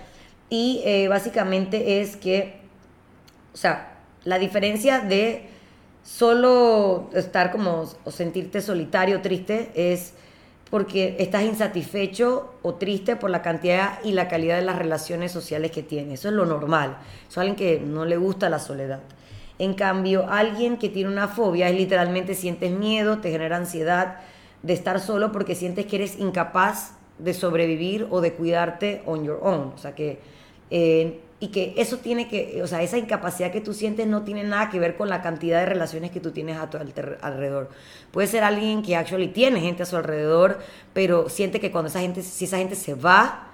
Y 0.51 0.83
eh, 0.85 1.09
básicamente 1.09 2.01
es 2.01 2.17
que, 2.17 2.61
o 3.53 3.57
sea, 3.57 3.99
la 4.23 4.39
diferencia 4.39 5.01
de 5.01 5.49
solo 6.05 7.11
estar 7.13 7.51
como 7.51 7.89
o 8.05 8.11
sentirte 8.11 8.61
solitario, 8.63 9.21
triste, 9.21 9.73
es 9.75 10.15
porque 10.75 11.15
estás 11.21 11.45
insatisfecho 11.45 12.55
o 12.63 12.75
triste 12.75 13.15
por 13.15 13.31
la 13.31 13.43
cantidad 13.43 14.01
y 14.03 14.11
la 14.11 14.27
calidad 14.27 14.57
de 14.57 14.65
las 14.65 14.77
relaciones 14.77 15.31
sociales 15.31 15.71
que 15.71 15.85
tienes. 15.85 16.19
Eso 16.19 16.31
es 16.31 16.35
lo 16.35 16.47
normal. 16.47 16.99
Eso 17.29 17.31
es 17.31 17.39
alguien 17.39 17.55
que 17.55 17.79
no 17.79 18.05
le 18.05 18.17
gusta 18.17 18.49
la 18.49 18.59
soledad. 18.59 18.99
En 19.61 19.75
cambio, 19.75 20.27
alguien 20.29 20.77
que 20.77 20.89
tiene 20.89 21.13
una 21.13 21.29
fobia 21.29 21.69
es 21.69 21.77
literalmente 21.77 22.35
sientes 22.35 22.73
miedo, 22.73 23.19
te 23.19 23.31
genera 23.31 23.57
ansiedad 23.57 24.17
de 24.65 24.73
estar 24.73 24.99
solo 24.99 25.31
porque 25.31 25.55
sientes 25.55 25.87
que 25.87 25.95
eres 25.95 26.19
incapaz 26.19 26.97
de 27.21 27.35
sobrevivir 27.35 28.09
o 28.11 28.21
de 28.21 28.33
cuidarte 28.33 29.05
on 29.07 29.25
your 29.25 29.39
own. 29.45 29.75
O 29.77 29.79
sea 29.79 29.95
que 29.95 30.19
eh, 30.73 31.21
y 31.45 31.49
que 31.49 31.75
eso 31.77 31.99
tiene 31.99 32.27
que, 32.27 32.63
o 32.63 32.67
sea, 32.67 32.81
esa 32.81 32.97
incapacidad 32.97 33.53
que 33.53 33.61
tú 33.61 33.75
sientes 33.75 34.07
no 34.07 34.23
tiene 34.23 34.45
nada 34.45 34.71
que 34.71 34.79
ver 34.79 34.97
con 34.97 35.11
la 35.11 35.21
cantidad 35.21 35.61
de 35.61 35.67
relaciones 35.67 36.11
que 36.11 36.19
tú 36.19 36.31
tienes 36.31 36.57
a 36.57 36.71
tu 36.71 36.79
alrededor. 36.79 37.69
Puede 38.13 38.29
ser 38.29 38.45
alguien 38.45 38.81
que 38.81 38.97
actually 38.97 39.29
tiene 39.29 39.61
gente 39.61 39.83
a 39.83 39.87
su 39.87 39.95
alrededor, 39.99 40.61
pero 40.95 41.29
siente 41.29 41.61
que 41.61 41.71
cuando 41.71 41.89
esa 41.89 42.01
gente, 42.01 42.23
si 42.23 42.47
esa 42.47 42.57
gente 42.57 42.77
se 42.77 42.95
va, 42.95 43.49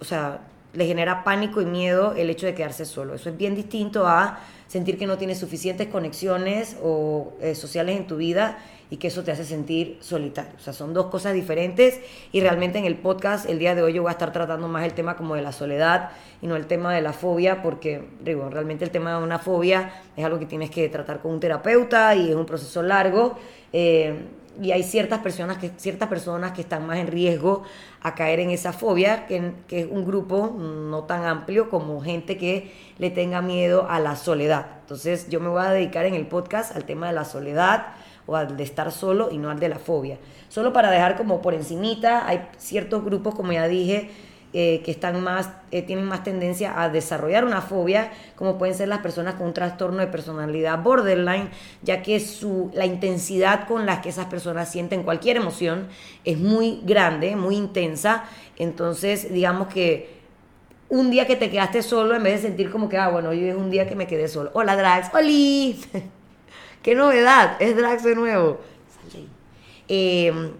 o 0.00 0.04
sea, 0.06 0.40
le 0.72 0.86
genera 0.86 1.22
pánico 1.22 1.60
y 1.60 1.66
miedo 1.66 2.14
el 2.14 2.30
hecho 2.30 2.46
de 2.46 2.54
quedarse 2.54 2.86
solo. 2.86 3.14
Eso 3.14 3.28
es 3.28 3.36
bien 3.36 3.54
distinto 3.54 4.06
a 4.06 4.38
sentir 4.66 4.96
que 4.96 5.06
no 5.06 5.18
tienes 5.18 5.38
suficientes 5.38 5.88
conexiones 5.88 6.78
o 6.82 7.34
eh, 7.42 7.54
sociales 7.54 7.98
en 7.98 8.06
tu 8.06 8.16
vida 8.16 8.56
y 8.90 8.96
que 8.96 9.08
eso 9.08 9.22
te 9.22 9.30
hace 9.30 9.44
sentir 9.44 9.98
solitario. 10.00 10.52
O 10.58 10.60
sea, 10.60 10.72
son 10.72 10.92
dos 10.92 11.06
cosas 11.06 11.32
diferentes 11.32 12.00
y 12.32 12.40
realmente 12.40 12.78
en 12.78 12.84
el 12.84 12.96
podcast 12.96 13.48
el 13.48 13.58
día 13.58 13.74
de 13.74 13.82
hoy 13.82 13.92
yo 13.92 14.02
voy 14.02 14.10
a 14.10 14.12
estar 14.12 14.32
tratando 14.32 14.66
más 14.68 14.84
el 14.84 14.92
tema 14.92 15.16
como 15.16 15.36
de 15.36 15.42
la 15.42 15.52
soledad 15.52 16.10
y 16.42 16.46
no 16.48 16.56
el 16.56 16.66
tema 16.66 16.92
de 16.92 17.00
la 17.00 17.12
fobia 17.12 17.62
porque, 17.62 18.02
digo, 18.20 18.50
realmente 18.50 18.84
el 18.84 18.90
tema 18.90 19.16
de 19.16 19.22
una 19.22 19.38
fobia 19.38 19.92
es 20.16 20.24
algo 20.24 20.38
que 20.38 20.46
tienes 20.46 20.70
que 20.70 20.88
tratar 20.88 21.20
con 21.20 21.32
un 21.32 21.40
terapeuta 21.40 22.14
y 22.16 22.30
es 22.30 22.36
un 22.36 22.46
proceso 22.46 22.82
largo. 22.82 23.38
Eh, 23.72 24.18
y 24.60 24.72
hay 24.72 24.82
ciertas 24.82 25.20
personas 25.20 25.58
que 25.58 25.70
ciertas 25.76 26.08
personas 26.08 26.52
que 26.52 26.62
están 26.62 26.84
más 26.84 26.98
en 26.98 27.06
riesgo 27.06 27.62
a 28.02 28.16
caer 28.16 28.40
en 28.40 28.50
esa 28.50 28.72
fobia 28.72 29.26
que, 29.26 29.52
que, 29.68 29.82
es 29.82 29.86
un 29.88 30.04
grupo 30.04 30.54
no 30.58 31.04
tan 31.04 31.24
amplio 31.24 31.70
como 31.70 32.00
gente 32.00 32.36
que 32.36 32.72
le 32.98 33.10
tenga 33.10 33.42
miedo 33.42 33.86
a 33.88 34.00
la 34.00 34.16
soledad 34.16 34.66
entonces 34.80 35.28
yo 35.30 35.38
me 35.38 35.48
voy 35.48 35.62
a 35.62 35.70
dedicar 35.70 36.04
en 36.04 36.14
el 36.14 36.26
podcast 36.26 36.74
al 36.74 36.84
tema 36.84 37.06
de 37.06 37.12
la 37.12 37.24
soledad 37.24 37.94
o 38.30 38.36
al 38.36 38.56
de 38.56 38.62
estar 38.62 38.92
solo 38.92 39.28
y 39.32 39.38
no 39.38 39.50
al 39.50 39.58
de 39.58 39.68
la 39.68 39.78
fobia. 39.80 40.18
Solo 40.48 40.72
para 40.72 40.88
dejar 40.90 41.16
como 41.16 41.42
por 41.42 41.52
encimita, 41.52 42.28
hay 42.28 42.48
ciertos 42.58 43.04
grupos, 43.04 43.34
como 43.34 43.50
ya 43.50 43.66
dije, 43.66 44.08
eh, 44.52 44.82
que 44.84 44.92
están 44.92 45.20
más, 45.20 45.50
eh, 45.72 45.82
tienen 45.82 46.04
más 46.04 46.22
tendencia 46.22 46.80
a 46.80 46.88
desarrollar 46.88 47.44
una 47.44 47.60
fobia, 47.60 48.12
como 48.36 48.56
pueden 48.56 48.76
ser 48.76 48.86
las 48.86 49.00
personas 49.00 49.34
con 49.34 49.48
un 49.48 49.52
trastorno 49.52 49.98
de 49.98 50.06
personalidad 50.06 50.80
borderline, 50.80 51.50
ya 51.82 52.02
que 52.02 52.20
su, 52.20 52.70
la 52.72 52.86
intensidad 52.86 53.66
con 53.66 53.84
la 53.84 54.00
que 54.00 54.10
esas 54.10 54.26
personas 54.26 54.70
sienten 54.70 55.02
cualquier 55.02 55.36
emoción 55.36 55.88
es 56.24 56.38
muy 56.38 56.82
grande, 56.84 57.34
muy 57.34 57.56
intensa. 57.56 58.24
Entonces, 58.56 59.32
digamos 59.32 59.66
que 59.66 60.20
un 60.88 61.10
día 61.10 61.26
que 61.26 61.34
te 61.34 61.50
quedaste 61.50 61.82
solo, 61.82 62.14
en 62.14 62.22
vez 62.22 62.42
de 62.42 62.48
sentir 62.48 62.70
como 62.70 62.88
que, 62.88 62.96
ah, 62.96 63.08
bueno, 63.08 63.30
hoy 63.30 63.48
es 63.48 63.56
un 63.56 63.70
día 63.70 63.88
que 63.88 63.96
me 63.96 64.06
quedé 64.06 64.28
solo. 64.28 64.50
Hola, 64.54 64.76
Drax. 64.76 65.12
¡Holi! 65.14 65.80
¡Qué 66.82 66.94
novedad! 66.94 67.56
Es 67.60 67.76
Drax 67.76 68.02
de 68.04 68.14
nuevo. 68.14 68.58
Eh, 69.88 70.52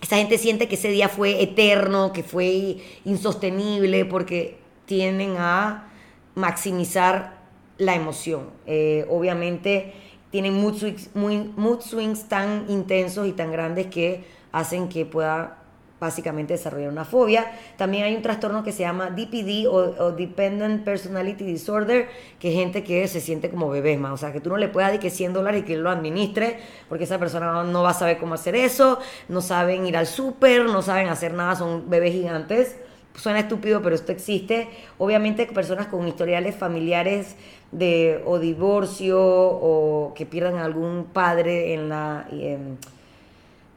esa 0.00 0.16
gente 0.16 0.38
siente 0.38 0.68
que 0.68 0.76
ese 0.76 0.88
día 0.88 1.08
fue 1.08 1.42
eterno, 1.42 2.12
que 2.12 2.22
fue 2.22 2.78
insostenible, 3.04 4.04
porque 4.04 4.58
tienden 4.86 5.36
a 5.38 5.88
maximizar 6.34 7.38
la 7.78 7.94
emoción. 7.94 8.50
Eh, 8.66 9.06
obviamente 9.08 9.92
tienen 10.30 10.60
mood 10.60 10.76
muy, 11.14 11.52
mood 11.56 11.80
swings 11.80 12.28
tan 12.28 12.66
intensos 12.68 13.26
y 13.26 13.32
tan 13.32 13.52
grandes 13.52 13.86
que 13.86 14.24
hacen 14.52 14.88
que 14.88 15.04
pueda 15.06 15.57
básicamente 16.00 16.54
desarrollar 16.54 16.90
una 16.90 17.04
fobia. 17.04 17.50
También 17.76 18.04
hay 18.04 18.14
un 18.14 18.22
trastorno 18.22 18.62
que 18.62 18.72
se 18.72 18.80
llama 18.80 19.10
DPD 19.10 19.66
o, 19.68 20.12
Dependent 20.12 20.84
Personality 20.84 21.44
Disorder, 21.44 22.08
que 22.38 22.48
es 22.50 22.54
gente 22.54 22.84
que 22.84 23.06
se 23.08 23.20
siente 23.20 23.50
como 23.50 23.68
bebés 23.68 23.98
más. 23.98 24.12
O 24.12 24.16
sea, 24.16 24.32
que 24.32 24.40
tú 24.40 24.50
no 24.50 24.56
le 24.56 24.68
puedas 24.68 24.90
dar 24.90 25.00
que 25.00 25.10
100 25.10 25.32
dólares 25.32 25.62
y 25.62 25.64
que 25.64 25.74
él 25.74 25.82
lo 25.82 25.90
administre, 25.90 26.58
porque 26.88 27.04
esa 27.04 27.18
persona 27.18 27.64
no 27.64 27.82
va 27.82 27.90
a 27.90 27.94
saber 27.94 28.18
cómo 28.18 28.34
hacer 28.34 28.54
eso, 28.54 28.98
no 29.28 29.40
saben 29.40 29.86
ir 29.86 29.96
al 29.96 30.06
súper, 30.06 30.64
no 30.64 30.82
saben 30.82 31.08
hacer 31.08 31.34
nada, 31.34 31.56
son 31.56 31.88
bebés 31.90 32.12
gigantes. 32.12 32.76
Suena 33.14 33.40
estúpido, 33.40 33.82
pero 33.82 33.96
esto 33.96 34.12
existe. 34.12 34.68
Obviamente 34.96 35.44
personas 35.46 35.88
con 35.88 36.06
historiales 36.06 36.54
familiares 36.54 37.34
de 37.72 38.22
o 38.24 38.38
divorcio 38.38 39.18
o 39.20 40.14
que 40.14 40.24
pierdan 40.24 40.58
algún 40.58 41.06
padre 41.12 41.74
en 41.74 41.88
la 41.88 42.28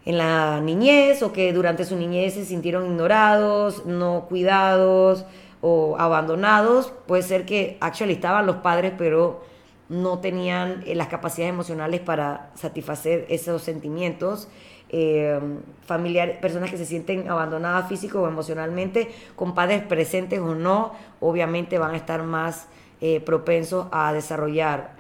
la 0.06 0.60
niñez 0.62 1.22
o 1.22 1.32
que 1.32 1.54
durante 1.54 1.86
su 1.86 1.96
niñez 1.96 2.34
se 2.34 2.46
sintieron 2.46 2.86
ignorados, 2.86 3.86
no 3.86 4.26
cuidados 4.28 5.26
o 5.62 5.96
abandonados, 6.00 6.92
puede 7.06 7.22
ser 7.22 7.46
que 7.46 7.78
actually 7.82 8.14
estaban 8.14 8.46
los 8.46 8.58
padres, 8.58 8.94
pero 8.98 9.44
no 9.90 10.20
tenían 10.20 10.84
eh, 10.88 10.96
las 10.96 11.08
capacidades 11.08 11.54
emocionales 11.54 12.00
para 12.00 12.50
satisfacer 12.56 13.26
esos 13.30 13.62
sentimientos. 13.62 14.48
Eh, 14.94 15.40
familiares, 15.86 16.38
personas 16.38 16.70
que 16.70 16.78
se 16.78 16.86
sienten 16.86 17.30
abandonadas 17.30 17.88
físico 17.88 18.22
o 18.22 18.28
emocionalmente, 18.28 19.10
con 19.36 19.54
padres 19.54 19.84
presentes 19.84 20.40
o 20.40 20.56
no, 20.56 20.94
obviamente 21.20 21.78
van 21.78 21.92
a 21.94 21.98
estar 21.98 22.24
más 22.24 22.68
eh, 23.00 23.20
propensos 23.22 23.88
a 23.92 24.12
desarrollar 24.14 24.92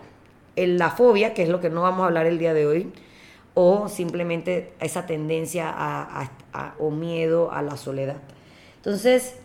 la 0.55 0.91
fobia, 0.91 1.33
que 1.33 1.43
es 1.43 1.49
lo 1.49 1.59
que 1.59 1.69
no 1.69 1.81
vamos 1.81 2.03
a 2.03 2.05
hablar 2.07 2.25
el 2.25 2.37
día 2.37 2.53
de 2.53 2.67
hoy, 2.67 2.93
o 3.53 3.89
simplemente 3.89 4.73
esa 4.79 5.05
tendencia 5.05 5.73
o 6.79 6.89
miedo 6.89 7.51
a 7.51 7.61
la 7.61 7.77
soledad. 7.77 8.17
Entonces, 8.77 9.35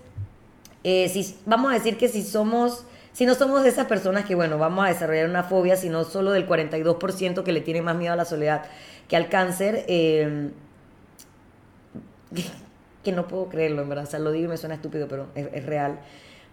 si, 0.82 1.36
vamos 1.44 1.72
a 1.72 1.74
decir 1.74 1.98
que 1.98 2.08
si 2.08 2.22
somos 2.22 2.84
si 3.16 3.24
no 3.24 3.34
somos 3.34 3.62
de 3.62 3.70
esas 3.70 3.86
personas 3.86 4.26
que, 4.26 4.34
bueno, 4.34 4.58
vamos 4.58 4.84
a 4.84 4.88
desarrollar 4.88 5.26
una 5.30 5.42
fobia, 5.42 5.76
sino 5.76 6.04
solo 6.04 6.32
del 6.32 6.46
42% 6.46 7.44
que 7.44 7.52
le 7.52 7.62
tiene 7.62 7.80
más 7.80 7.96
miedo 7.96 8.12
a 8.12 8.16
la 8.16 8.26
soledad 8.26 8.66
que 9.08 9.16
al 9.16 9.30
cáncer, 9.30 9.86
eh, 9.88 10.50
que 13.02 13.12
no 13.12 13.26
puedo 13.26 13.48
creerlo, 13.48 13.80
en 13.80 13.88
verdad, 13.88 14.06
o 14.12 14.18
lo 14.18 14.32
digo 14.32 14.44
y 14.44 14.48
me 14.48 14.56
suena 14.58 14.74
estúpido, 14.74 15.08
pero 15.08 15.28
es, 15.34 15.64
real. 15.64 16.00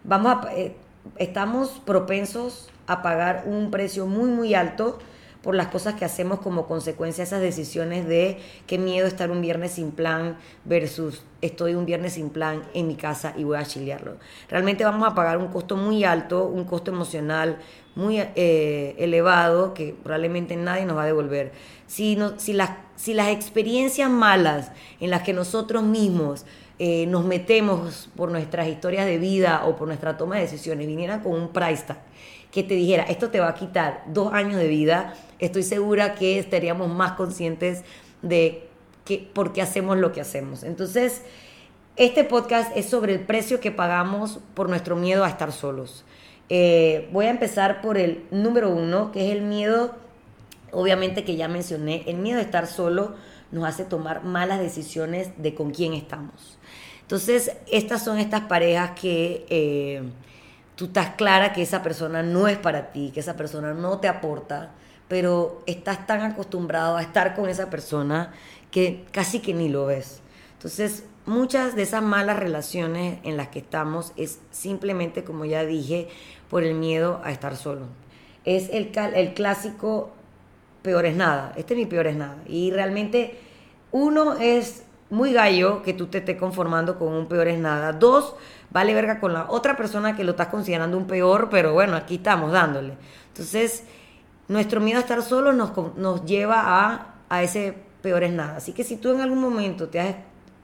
Vamos 0.05 0.45
a, 0.45 0.53
eh, 0.53 0.75
estamos 1.17 1.81
propensos 1.86 2.69
a 2.88 3.01
pagar 3.01 3.43
un 3.45 3.69
precio 3.69 4.05
muy, 4.05 4.29
muy 4.29 4.53
alto 4.53 5.00
por 5.43 5.55
las 5.55 5.67
cosas 5.67 5.95
que 5.95 6.05
hacemos 6.05 6.39
como 6.39 6.65
consecuencia 6.65 7.23
de 7.23 7.27
esas 7.27 7.41
decisiones 7.41 8.07
de 8.07 8.39
qué 8.65 8.77
miedo 8.77 9.05
estar 9.05 9.29
un 9.29 9.41
viernes 9.41 9.73
sin 9.73 9.91
plan 9.91 10.38
versus 10.63 11.21
estoy 11.41 11.75
un 11.75 11.85
viernes 11.85 12.13
sin 12.13 12.29
plan 12.29 12.63
en 12.73 12.88
mi 12.88 12.95
casa 12.95 13.33
y 13.38 13.43
voy 13.43 13.57
a 13.57 13.65
chilearlo. 13.65 14.15
Realmente 14.50 14.85
vamos 14.85 15.05
a 15.05 15.13
pagar 15.13 15.38
un 15.38 15.50
costo 15.50 15.75
muy 15.75 16.05
alto, 16.05 16.45
un 16.47 16.63
costo 16.63 16.91
emocional 16.91 17.59
muy 17.95 18.19
eh, 18.19 18.95
elevado 18.97 19.73
que 19.73 19.93
probablemente 20.01 20.55
nadie 20.55 20.85
nos 20.85 20.97
va 20.97 21.03
a 21.03 21.07
devolver. 21.07 21.51
Si, 21.88 22.15
no, 22.15 22.39
si, 22.39 22.53
las, 22.53 22.71
si 22.95 23.13
las 23.13 23.27
experiencias 23.27 24.09
malas 24.09 24.71
en 25.01 25.09
las 25.09 25.23
que 25.23 25.33
nosotros 25.33 25.83
mismos 25.83 26.45
eh, 26.79 27.05
nos 27.07 27.25
metemos 27.25 28.09
por 28.15 28.31
nuestras 28.31 28.67
historias 28.67 29.05
de 29.05 29.17
vida 29.17 29.65
o 29.65 29.75
por 29.75 29.88
nuestra 29.88 30.17
toma 30.17 30.35
de 30.35 30.41
decisiones 30.41 30.88
vinieran 30.88 31.21
con 31.21 31.33
un 31.33 31.50
price 31.50 31.83
tag 31.83 32.00
que 32.53 32.62
te 32.62 32.75
dijera, 32.75 33.03
esto 33.03 33.31
te 33.31 33.39
va 33.39 33.50
a 33.50 33.55
quitar 33.55 34.03
dos 34.05 34.31
años 34.31 34.57
de 34.57 34.67
vida, 34.67 35.15
estoy 35.39 35.63
segura 35.63 36.13
que 36.13 36.38
estaríamos 36.38 36.88
más 36.88 37.13
conscientes 37.13 37.81
de 38.22 38.67
que, 39.05 39.27
por 39.33 39.53
qué 39.53 39.63
hacemos 39.63 39.98
lo 39.98 40.12
que 40.12 40.22
hacemos. 40.22 40.62
Entonces, 40.62 41.24
este 41.95 42.24
podcast 42.24 42.72
es 42.77 42.86
sobre 42.86 43.13
el 43.13 43.22
precio 43.22 43.60
que 43.60 43.72
pagamos 43.72 44.39
por 44.53 44.69
nuestro 44.69 44.95
miedo 44.95 45.25
a 45.25 45.29
estar 45.29 45.51
solos. 45.51 46.05
Eh, 46.48 47.10
voy 47.12 47.25
a 47.25 47.31
empezar 47.31 47.81
por 47.81 47.98
el 47.98 48.24
número 48.29 48.69
uno, 48.69 49.12
que 49.12 49.25
es 49.25 49.36
el 49.36 49.41
miedo, 49.41 49.95
obviamente 50.72 51.24
que 51.24 51.36
ya 51.36 51.48
mencioné, 51.48 52.03
el 52.05 52.17
miedo 52.17 52.38
de 52.38 52.43
estar 52.43 52.67
solo 52.67 53.15
nos 53.51 53.65
hace 53.65 53.83
tomar 53.83 54.24
malas 54.24 54.60
decisiones 54.60 55.31
de 55.38 55.55
con 55.55 55.72
quién 55.72 55.93
estamos. 55.93 56.60
Entonces, 57.01 57.51
estas 57.72 58.03
son 58.03 58.19
estas 58.19 58.41
parejas 58.41 58.91
que... 58.91 59.43
Eh, 59.50 60.03
tú 60.75 60.86
estás 60.86 61.15
clara 61.15 61.53
que 61.53 61.62
esa 61.62 61.84
persona 61.84 62.24
no 62.24 62.48
es 62.48 62.58
para 62.58 62.92
ti, 62.92 63.12
que 63.13 63.20
esa 63.20 63.36
persona 63.36 63.74
no 63.74 64.00
te 64.00 64.08
aporta, 64.08 64.72
pero 65.08 65.62
estás 65.65 66.08
tan 66.08 66.22
acostumbrado 66.22 66.98
a 66.98 67.01
estar 67.01 67.36
con 67.36 67.50
esa 67.50 67.70
persona 67.70 68.34
que 68.72 69.06
casi 69.12 69.39
que 69.39 69.53
ni 69.53 69.70
lo 69.70 69.86
ves. 69.86 70.22
Entonces, 70.53 71.03
muchas 71.25 71.75
de 71.75 71.84
esas 71.84 72.01
malas 72.01 72.39
relaciones 72.39 73.20
en 73.24 73.38
las 73.38 73.50
que 73.50 73.60
estamos 73.60 74.13
es 74.15 74.39
simplemente, 74.51 75.24
como 75.24 75.46
ya 75.46 75.65
dije, 75.65 76.08
por 76.50 76.63
el 76.63 76.74
miedo 76.74 77.22
a 77.24 77.32
estar 77.32 77.56
solo. 77.56 77.86
Es 78.46 78.70
el, 78.70 78.92
el 79.15 79.34
clásico 79.34 80.12
peor 80.82 81.06
es 81.06 81.15
nada. 81.15 81.53
Este 81.56 81.74
es 81.74 81.77
mi 81.77 81.86
peor 81.86 82.08
es 82.08 82.15
nada. 82.15 82.38
Y 82.48 82.72
realmente, 82.72 83.39
uno 83.92 84.38
es 84.38 84.84
muy 85.13 85.32
gallo 85.32 85.84
que 85.84 85.93
tú 85.93 86.08
te 86.08 86.17
estés 86.17 86.38
conformando 86.38 86.98
con 86.98 87.13
un 87.13 87.27
peor 87.27 87.48
es 87.48 87.60
nada. 87.60 87.93
Dos, 87.93 88.36
vale 88.72 88.96
verga 88.96 89.20
con 89.20 89.32
la 89.32 89.46
otra 89.48 89.77
persona 89.77 90.15
que 90.15 90.24
lo 90.24 90.32
estás 90.32 90.48
considerando 90.48 90.98
un 90.98 91.05
peor, 91.05 91.50
pero 91.51 91.72
bueno, 91.72 91.96
aquí 91.96 92.15
estamos 92.15 92.51
dándole. 92.51 92.98
Entonces, 93.27 93.84
nuestro 94.48 94.82
miedo 94.82 94.98
a 94.98 95.01
estar 95.01 95.22
solo 95.22 95.53
nos, 95.53 95.72
nos 95.98 96.25
lleva 96.25 96.63
a, 96.65 97.13
a 97.29 97.43
ese 97.43 97.75
peor 98.01 98.24
es 98.24 98.34
nada. 98.34 98.58
Así 98.58 98.74
que 98.74 98.84
si 98.84 98.98
tú 98.98 99.12
en 99.12 99.22
algún 99.22 99.39
momento 99.39 99.88
te 99.88 100.00
has 100.00 100.15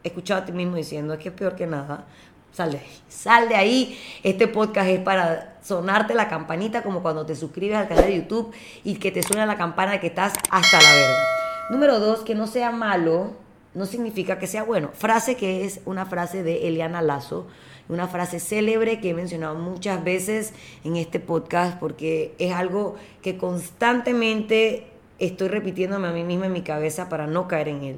escuchado 0.04 0.42
a 0.42 0.46
ti 0.46 0.52
mismo 0.52 0.76
diciendo 0.76 1.14
es 1.14 1.20
que 1.20 1.30
es 1.30 1.36
peor 1.36 1.56
que 1.56 1.68
nada, 1.68 2.06
sal 2.52 2.72
de 2.72 2.80
ahí. 2.80 3.02
Sal 3.08 3.50
de 3.50 3.56
ahí. 3.56 4.00
Este 4.24 4.48
podcast 4.48 4.90
es 4.90 5.00
para 5.00 5.60
sonarte 5.62 6.16
la 6.16 6.28
campanita 6.28 6.82
como 6.82 7.04
cuando 7.04 7.24
te 7.24 7.36
suscribes 7.36 7.78
al 7.78 7.88
canal 7.88 8.06
de 8.06 8.16
YouTube 8.16 8.52
y 8.84 8.96
que 8.96 9.12
te 9.12 9.22
suena 9.22 9.46
la 9.46 9.58
campana 9.58 9.92
de 9.92 10.00
que 10.00 10.08
estás 10.08 10.34
hasta 10.50 10.82
la 10.82 10.92
verga. 10.92 11.24
Número 11.70 12.00
dos, 12.00 12.22
que 12.22 12.34
no 12.34 12.48
sea 12.48 12.72
malo 12.72 13.48
no 13.80 13.86
significa 13.86 14.38
que 14.40 14.46
sea 14.46 14.64
bueno. 14.64 14.90
Frase 14.94 15.38
que 15.38 15.64
es 15.64 15.80
una 15.86 16.06
frase 16.06 16.44
de 16.44 16.68
Eliana 16.68 17.02
Lazo, 17.02 17.48
una 17.88 18.10
frase 18.10 18.42
célebre 18.42 19.00
que 19.00 19.12
he 19.12 19.14
mencionado 19.14 19.56
muchas 19.56 20.04
veces 20.04 20.54
en 20.84 20.98
este 20.98 21.22
podcast 21.22 21.80
porque 21.80 22.36
es 22.40 22.52
algo 22.52 22.98
que 23.22 23.38
constantemente 23.38 24.88
estoy 25.18 25.48
repitiéndome 25.48 26.10
a 26.10 26.12
mí 26.12 26.26
misma 26.26 26.48
en 26.48 26.52
mi 26.52 26.62
cabeza 26.62 27.08
para 27.08 27.26
no 27.26 27.48
caer 27.48 27.70
en 27.70 27.84
él. 27.84 27.96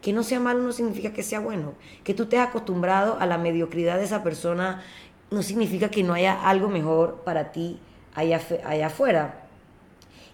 Que 0.00 0.14
no 0.14 0.22
sea 0.22 0.40
malo 0.40 0.62
no 0.62 0.72
significa 0.72 1.12
que 1.12 1.22
sea 1.22 1.40
bueno. 1.40 1.74
Que 2.04 2.14
tú 2.14 2.22
estés 2.22 2.40
acostumbrado 2.40 3.18
a 3.20 3.26
la 3.26 3.36
mediocridad 3.36 3.98
de 3.98 4.04
esa 4.04 4.22
persona 4.22 4.82
no 5.30 5.42
significa 5.42 5.90
que 5.90 6.04
no 6.04 6.14
haya 6.14 6.42
algo 6.48 6.70
mejor 6.70 7.16
para 7.26 7.52
ti 7.52 7.78
allá, 8.14 8.40
allá 8.64 8.86
afuera. 8.86 9.44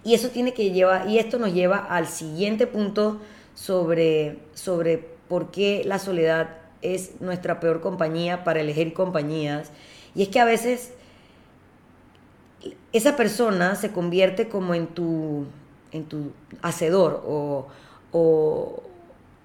Y 0.05 0.15
eso 0.15 0.29
tiene 0.29 0.55
que 0.55 0.71
llevar, 0.71 1.09
y 1.09 1.19
esto 1.19 1.41
nos 1.41 1.53
lleva 1.53 1.79
al 1.79 2.07
siguiente 2.07 2.69
punto 2.69 3.21
sobre, 3.55 4.39
sobre 4.55 4.99
por 5.29 5.51
qué 5.51 5.83
la 5.85 5.99
soledad 5.99 6.59
es 6.83 7.21
nuestra 7.21 7.61
peor 7.61 7.81
compañía 7.81 8.45
para 8.45 8.61
elegir 8.61 8.93
compañías. 8.93 9.71
Y 10.15 10.23
es 10.23 10.29
que 10.29 10.41
a 10.41 10.45
veces 10.45 10.93
esa 12.93 13.17
persona 13.17 13.75
se 13.75 13.91
convierte 13.91 14.49
como 14.49 14.75
en 14.75 14.87
tu, 14.87 15.47
en 15.93 16.05
tu 16.05 16.33
hacedor 16.63 17.23
o, 17.27 17.67
o, 18.13 18.83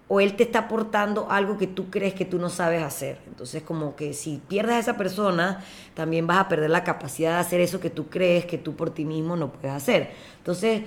o, 0.08 0.20
él 0.20 0.36
te 0.36 0.44
está 0.44 0.60
aportando 0.60 1.28
algo 1.30 1.58
que 1.58 1.68
tú 1.68 1.89
crees 1.89 2.13
que 2.13 2.25
tú 2.25 2.38
no 2.38 2.50
sabes 2.50 2.84
hacer. 2.84 3.20
Entonces 3.28 3.63
como 3.63 3.96
que 3.96 4.13
si 4.13 4.42
pierdes 4.48 4.75
a 4.75 4.80
esa 4.80 4.98
persona, 4.98 5.63
también 5.94 6.28
vas 6.28 6.39
a 6.39 6.48
perder 6.48 6.70
la 6.70 6.84
capacidad 6.84 7.36
de 7.36 7.39
hacer 7.39 7.62
eso 7.62 7.80
que 7.80 7.89
tú 7.89 8.08
crees 8.10 8.46
que 8.46 8.58
tú 8.58 8.75
por 8.75 8.92
ti 8.92 9.06
mismo 9.06 9.36
no 9.36 9.51
puedes 9.51 9.72
hacer. 9.72 10.12
Entonces 10.38 10.84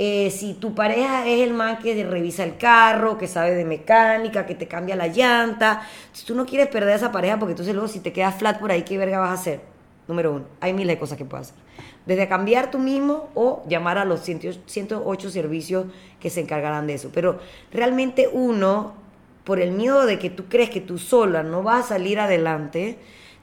eh, 0.00 0.30
si 0.30 0.54
tu 0.54 0.76
pareja 0.76 1.26
es 1.26 1.40
el 1.40 1.52
man 1.52 1.80
que 1.80 2.04
revisa 2.04 2.44
el 2.44 2.56
carro, 2.56 3.18
que 3.18 3.26
sabe 3.26 3.56
de 3.56 3.64
mecánica, 3.64 4.46
que 4.46 4.54
te 4.54 4.68
cambia 4.68 4.94
la 4.94 5.08
llanta, 5.08 5.82
si 6.12 6.24
tú 6.24 6.36
no 6.36 6.46
quieres 6.46 6.68
perder 6.68 6.92
a 6.92 6.94
esa 6.94 7.10
pareja 7.10 7.36
porque 7.40 7.50
entonces 7.50 7.74
luego 7.74 7.88
si 7.88 7.98
te 7.98 8.12
quedas 8.12 8.36
flat 8.36 8.60
por 8.60 8.70
ahí, 8.70 8.82
¿qué 8.82 8.96
verga 8.96 9.18
vas 9.18 9.30
a 9.30 9.32
hacer? 9.32 9.60
Número 10.06 10.32
uno, 10.32 10.44
hay 10.60 10.72
miles 10.72 10.94
de 10.94 11.00
cosas 11.00 11.18
que 11.18 11.24
puedes 11.24 11.48
hacer. 11.48 11.60
Desde 12.06 12.28
cambiar 12.28 12.70
tú 12.70 12.78
mismo 12.78 13.28
o 13.34 13.64
llamar 13.68 13.98
a 13.98 14.04
los 14.04 14.20
108 14.20 15.30
servicios 15.30 15.86
que 16.20 16.30
se 16.30 16.42
encargarán 16.42 16.86
de 16.86 16.94
eso. 16.94 17.10
Pero 17.12 17.40
realmente 17.72 18.30
uno, 18.32 18.94
por 19.42 19.58
el 19.58 19.72
miedo 19.72 20.06
de 20.06 20.20
que 20.20 20.30
tú 20.30 20.44
crees 20.48 20.70
que 20.70 20.80
tú 20.80 20.98
sola 20.98 21.42
no 21.42 21.64
vas 21.64 21.86
a 21.86 21.88
salir 21.88 22.20
adelante, 22.20 22.98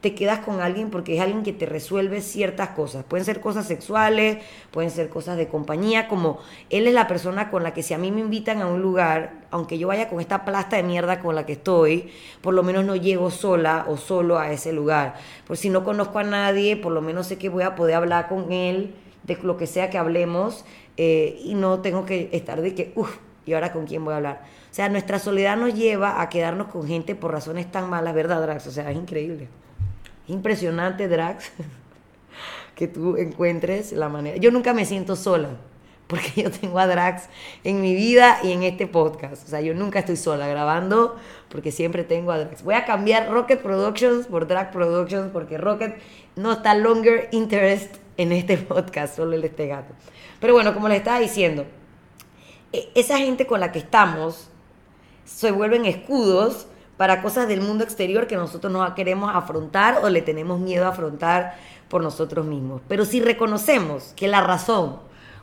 te 0.05 0.13
quedas 0.13 0.41
con 0.41 0.62
alguien 0.62 0.91
porque 0.91 1.15
es 1.15 1.19
alguien 1.19 1.41
que 1.41 1.51
te 1.51 1.65
resuelve 1.65 2.21
ciertas 2.21 2.69
cosas. 2.69 3.03
Pueden 3.05 3.25
ser 3.25 3.41
cosas 3.41 3.65
sexuales, 3.65 4.38
pueden 4.69 4.91
ser 4.91 5.09
cosas 5.09 5.35
de 5.35 5.47
compañía, 5.47 6.07
como 6.07 6.38
él 6.69 6.85
es 6.85 6.93
la 6.93 7.07
persona 7.07 7.50
con 7.50 7.63
la 7.63 7.74
que 7.74 7.81
si 7.81 7.95
a 7.95 7.97
mí 7.97 8.12
me 8.12 8.19
invitan 8.19 8.62
a 8.62 8.67
un 8.67 8.83
lugar, 8.83 9.47
aunque 9.50 9.79
yo 9.79 9.88
vaya 9.88 10.07
con 10.07 10.19
esta 10.19 10.45
plasta 10.45 10.75
de 10.75 10.83
mierda 10.83 11.21
con 11.21 11.33
la 11.33 11.47
que 11.47 11.53
estoy, 11.53 12.12
por 12.41 12.53
lo 12.53 12.62
menos 12.62 12.85
no 12.85 12.95
llego 12.95 13.31
sola 13.31 13.88
o 13.89 13.97
solo 13.97 14.38
a 14.38 14.51
ese 14.51 14.74
lugar. 14.74 15.15
Por 15.47 15.57
si 15.57 15.71
no 15.71 15.83
conozco 15.83 16.19
a 16.19 16.24
nadie, 16.24 16.77
por 16.77 16.91
lo 16.91 17.01
menos 17.01 17.25
sé 17.25 17.39
que 17.39 17.50
voy 17.50 17.63
a 17.63 17.74
poder 17.74 17.95
hablar 17.95 18.27
con 18.27 18.51
él 18.51 18.93
de 19.24 19.39
lo 19.41 19.57
que 19.57 19.65
sea 19.65 19.89
que 19.89 19.97
hablemos 19.97 20.65
eh, 20.97 21.41
y 21.43 21.55
no 21.55 21.79
tengo 21.79 22.05
que 22.05 22.29
estar 22.31 22.62
de 22.62 22.75
que, 22.75 22.91
uff, 22.93 23.17
¿y 23.47 23.53
ahora 23.53 23.74
con 23.74 23.88
quién 23.88 24.05
voy 24.05 24.13
a 24.13 24.17
hablar? 24.17 24.41
O 24.69 24.75
sea, 24.75 24.88
nuestra 24.88 25.17
soledad 25.17 25.57
nos 25.57 25.74
lleva 25.74 26.21
a 26.21 26.29
quedarnos 26.29 26.67
con 26.67 26.85
gente 26.85 27.15
por 27.15 27.31
razones 27.31 27.71
tan 27.71 27.89
malas, 27.89 28.13
¿verdad, 28.13 28.39
Drax? 28.43 28.67
O 28.67 28.71
sea, 28.71 28.91
es 28.91 28.97
increíble 28.97 29.47
impresionante, 30.27 31.08
Drax, 31.08 31.51
que 32.75 32.88
tú 32.88 33.17
encuentres 33.17 33.91
la 33.91 34.10
manera. 34.10 34.38
Yo 34.38 34.51
nunca 34.51 34.74
me 34.74 34.86
siento 34.86 35.15
sola, 35.15 35.50
porque 36.08 36.44
yo 36.44 36.51
tengo 36.51 36.79
a 36.79 36.88
Drax 36.88 37.29
en 37.63 37.82
mi 37.82 37.96
vida 37.96 38.39
y 38.44 38.51
en 38.51 38.63
este 38.63 38.88
podcast. 38.88 39.46
O 39.46 39.48
sea, 39.48 39.62
yo 39.62 39.74
nunca 39.74 40.00
estoy 40.00 40.17
sola 40.17 40.48
grabando, 40.48 41.15
porque 41.50 41.72
siempre 41.72 42.03
tengo 42.03 42.32
a 42.32 42.39
Drax. 42.39 42.63
Voy 42.63 42.75
a 42.75 42.86
cambiar 42.86 43.32
Rocket 43.32 43.62
Productions 43.62 44.27
por 44.27 44.48
Drag 44.48 44.72
Productions, 44.72 45.32
porque 45.32 45.58
Rocket 45.58 45.98
no 46.36 46.53
está 46.53 46.75
longer 46.75 47.29
interest 47.32 47.96
en 48.17 48.32
este 48.32 48.58
podcast, 48.58 49.15
solo 49.15 49.36
el 49.36 49.44
este 49.44 49.67
gato. 49.67 49.94
Pero 50.39 50.53
bueno, 50.53 50.74
como 50.74 50.88
les 50.88 50.98
estaba 50.98 51.20
diciendo, 51.20 51.65
e, 52.72 52.89
esa 52.96 53.17
gente 53.17 53.48
con 53.48 53.60
la 53.60 53.72
que 53.72 53.79
estamos 53.79 54.50
se 55.24 55.51
vuelven 55.51 55.86
escudos 55.86 56.67
para 56.98 57.22
cosas 57.22 57.48
del 57.48 57.62
mundo 57.62 57.84
exterior 57.84 58.28
que 58.28 58.38
nosotros 58.38 58.72
no 58.72 58.96
queremos 58.96 59.34
afrontar 59.34 60.00
o 60.04 60.10
le 60.10 60.22
tenemos 60.22 60.60
miedo 60.60 60.86
a 60.86 60.90
afrontar 60.90 61.56
por 61.90 62.02
nosotros 62.02 62.46
mismos. 62.46 62.82
Pero 62.88 63.06
si 63.06 63.22
reconocemos 63.22 64.14
que 64.16 64.28
la 64.28 64.42
razón 64.42 64.98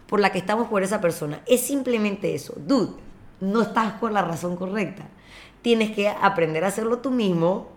por 0.07 0.21
la 0.21 0.31
que 0.31 0.39
estamos 0.39 0.69
por 0.69 0.83
esa 0.83 1.01
persona 1.01 1.41
es 1.47 1.61
simplemente 1.61 2.35
eso, 2.35 2.55
dude, 2.57 2.93
no 3.41 3.63
estás 3.63 3.93
por 3.95 4.13
la 4.13 4.23
razón 4.23 4.57
correcta. 4.57 5.05
Tienes 5.63 5.93
que 5.93 6.09
aprender 6.09 6.65
a 6.65 6.69
hacerlo 6.69 6.99
tú 6.99 7.11
mismo 7.11 7.69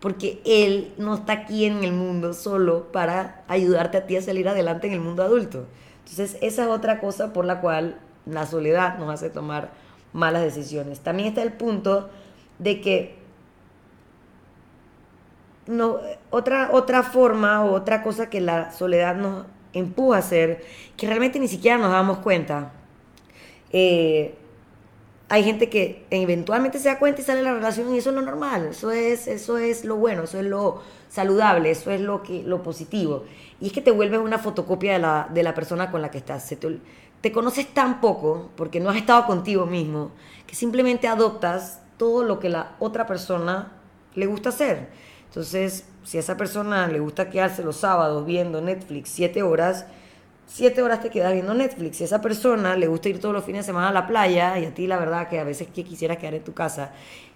porque 0.00 0.40
él 0.44 0.94
no 0.96 1.14
está 1.14 1.32
aquí 1.34 1.66
en 1.66 1.84
el 1.84 1.92
mundo 1.92 2.32
solo 2.32 2.90
para 2.90 3.44
ayudarte 3.48 3.98
a 3.98 4.06
ti 4.06 4.16
a 4.16 4.22
salir 4.22 4.48
adelante 4.48 4.86
en 4.86 4.94
el 4.94 5.00
mundo 5.00 5.22
adulto. 5.22 5.66
Entonces, 6.00 6.38
esa 6.40 6.62
es 6.64 6.68
otra 6.68 7.00
cosa 7.00 7.32
por 7.32 7.44
la 7.44 7.60
cual 7.60 8.00
la 8.24 8.46
soledad 8.46 8.98
nos 8.98 9.10
hace 9.10 9.28
tomar 9.28 9.70
malas 10.12 10.42
decisiones. 10.42 11.00
También 11.00 11.28
está 11.28 11.42
el 11.42 11.52
punto 11.52 12.08
de 12.60 12.80
que 12.80 13.14
no, 15.66 15.98
otra, 16.30 16.70
otra 16.72 17.02
forma 17.02 17.64
o 17.64 17.72
otra 17.72 18.02
cosa 18.02 18.30
que 18.30 18.40
la 18.40 18.70
soledad 18.70 19.16
nos 19.16 19.46
empuja 19.72 20.16
a 20.16 20.20
hacer, 20.20 20.64
que 20.96 21.06
realmente 21.06 21.38
ni 21.40 21.48
siquiera 21.48 21.78
nos 21.78 21.90
damos 21.90 22.18
cuenta. 22.18 22.72
Eh, 23.72 24.34
hay 25.28 25.44
gente 25.44 25.70
que 25.70 26.04
eventualmente 26.10 26.78
se 26.80 26.88
da 26.88 26.98
cuenta 26.98 27.20
y 27.20 27.24
sale 27.24 27.38
de 27.38 27.44
la 27.44 27.54
relación 27.54 27.94
y 27.94 27.98
eso 27.98 28.10
es 28.10 28.16
lo 28.16 28.22
normal, 28.22 28.66
eso 28.70 28.90
es, 28.90 29.28
eso 29.28 29.58
es 29.58 29.84
lo 29.84 29.96
bueno, 29.96 30.24
eso 30.24 30.40
es 30.40 30.46
lo 30.46 30.82
saludable, 31.08 31.70
eso 31.70 31.92
es 31.92 32.00
lo, 32.00 32.22
que, 32.22 32.42
lo 32.42 32.62
positivo. 32.64 33.24
Y 33.60 33.68
es 33.68 33.72
que 33.72 33.80
te 33.80 33.92
vuelves 33.92 34.18
una 34.18 34.38
fotocopia 34.38 34.94
de 34.94 34.98
la, 34.98 35.28
de 35.32 35.42
la 35.44 35.54
persona 35.54 35.90
con 35.90 36.02
la 36.02 36.10
que 36.10 36.18
estás. 36.18 36.48
te, 36.48 36.80
te 37.20 37.32
conoces 37.32 37.72
tan 37.72 38.00
poco, 38.00 38.50
porque 38.56 38.80
no 38.80 38.90
has 38.90 38.96
estado 38.96 39.24
contigo 39.26 39.66
mismo, 39.66 40.10
que 40.48 40.56
simplemente 40.56 41.06
adoptas 41.06 41.80
todo 42.00 42.24
lo 42.24 42.38
que 42.38 42.48
la 42.48 42.76
otra 42.78 43.06
persona 43.06 43.72
le 44.14 44.24
gusta 44.24 44.48
hacer. 44.48 44.88
Entonces, 45.26 45.84
si 46.02 46.16
a 46.16 46.20
esa 46.20 46.38
persona 46.38 46.86
le 46.86 46.98
gusta 46.98 47.28
quedarse 47.28 47.62
los 47.62 47.76
sábados 47.76 48.24
viendo 48.24 48.62
Netflix 48.62 49.10
siete 49.10 49.42
horas, 49.42 49.84
siete 50.46 50.80
horas 50.80 51.02
te 51.02 51.10
quedas 51.10 51.34
viendo 51.34 51.52
Netflix. 51.52 51.98
Si 51.98 52.04
a 52.04 52.06
esa 52.06 52.22
persona 52.22 52.74
le 52.74 52.86
gusta 52.86 53.10
ir 53.10 53.20
todos 53.20 53.34
los 53.34 53.44
fines 53.44 53.66
de 53.66 53.72
semana 53.72 53.90
a 53.90 53.92
la 53.92 54.06
playa, 54.06 54.58
y 54.58 54.64
a 54.64 54.72
ti 54.72 54.86
la 54.86 54.96
verdad 54.96 55.28
que 55.28 55.40
a 55.40 55.44
veces 55.44 55.68
que 55.68 55.84
quisieras 55.84 56.16
quedar 56.16 56.32
en 56.36 56.42
tu 56.42 56.54
casa, 56.54 56.92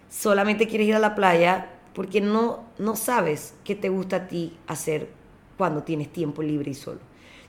solamente 0.08 0.66
quieres 0.66 0.88
ir 0.88 0.94
a 0.94 0.98
la 0.98 1.14
playa 1.14 1.68
porque 1.92 2.22
no, 2.22 2.64
no 2.78 2.96
sabes 2.96 3.52
qué 3.64 3.74
te 3.74 3.90
gusta 3.90 4.16
a 4.16 4.28
ti 4.28 4.56
hacer 4.66 5.10
cuando 5.58 5.82
tienes 5.82 6.10
tiempo 6.10 6.42
libre 6.42 6.70
y 6.70 6.74
solo. 6.74 7.00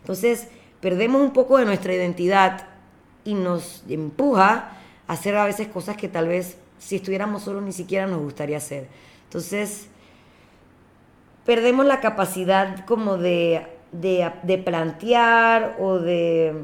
Entonces, 0.02 0.50
perdemos 0.82 1.22
un 1.22 1.32
poco 1.32 1.60
de 1.60 1.66
nuestra 1.66 1.94
identidad 1.94 2.68
y 3.24 3.36
nos 3.36 3.86
empuja 3.88 4.72
a 5.08 5.14
hacer 5.14 5.38
a 5.38 5.46
veces 5.46 5.70
cosas 5.70 5.96
que 5.96 6.10
tal 6.10 6.28
vez 6.28 6.58
si 6.86 6.98
estuviéramos 6.98 7.44
solos 7.44 7.64
ni 7.64 7.72
siquiera 7.72 8.08
nos 8.08 8.22
gustaría 8.22 8.58
hacer. 8.58 8.88
Entonces, 9.24 9.88
perdemos 11.46 11.86
la 11.86 12.00
capacidad 12.00 12.86
como 12.86 13.18
de 13.18 13.68
de, 14.02 14.62
plantear 14.64 15.78
o 15.80 16.00
de, 16.00 16.64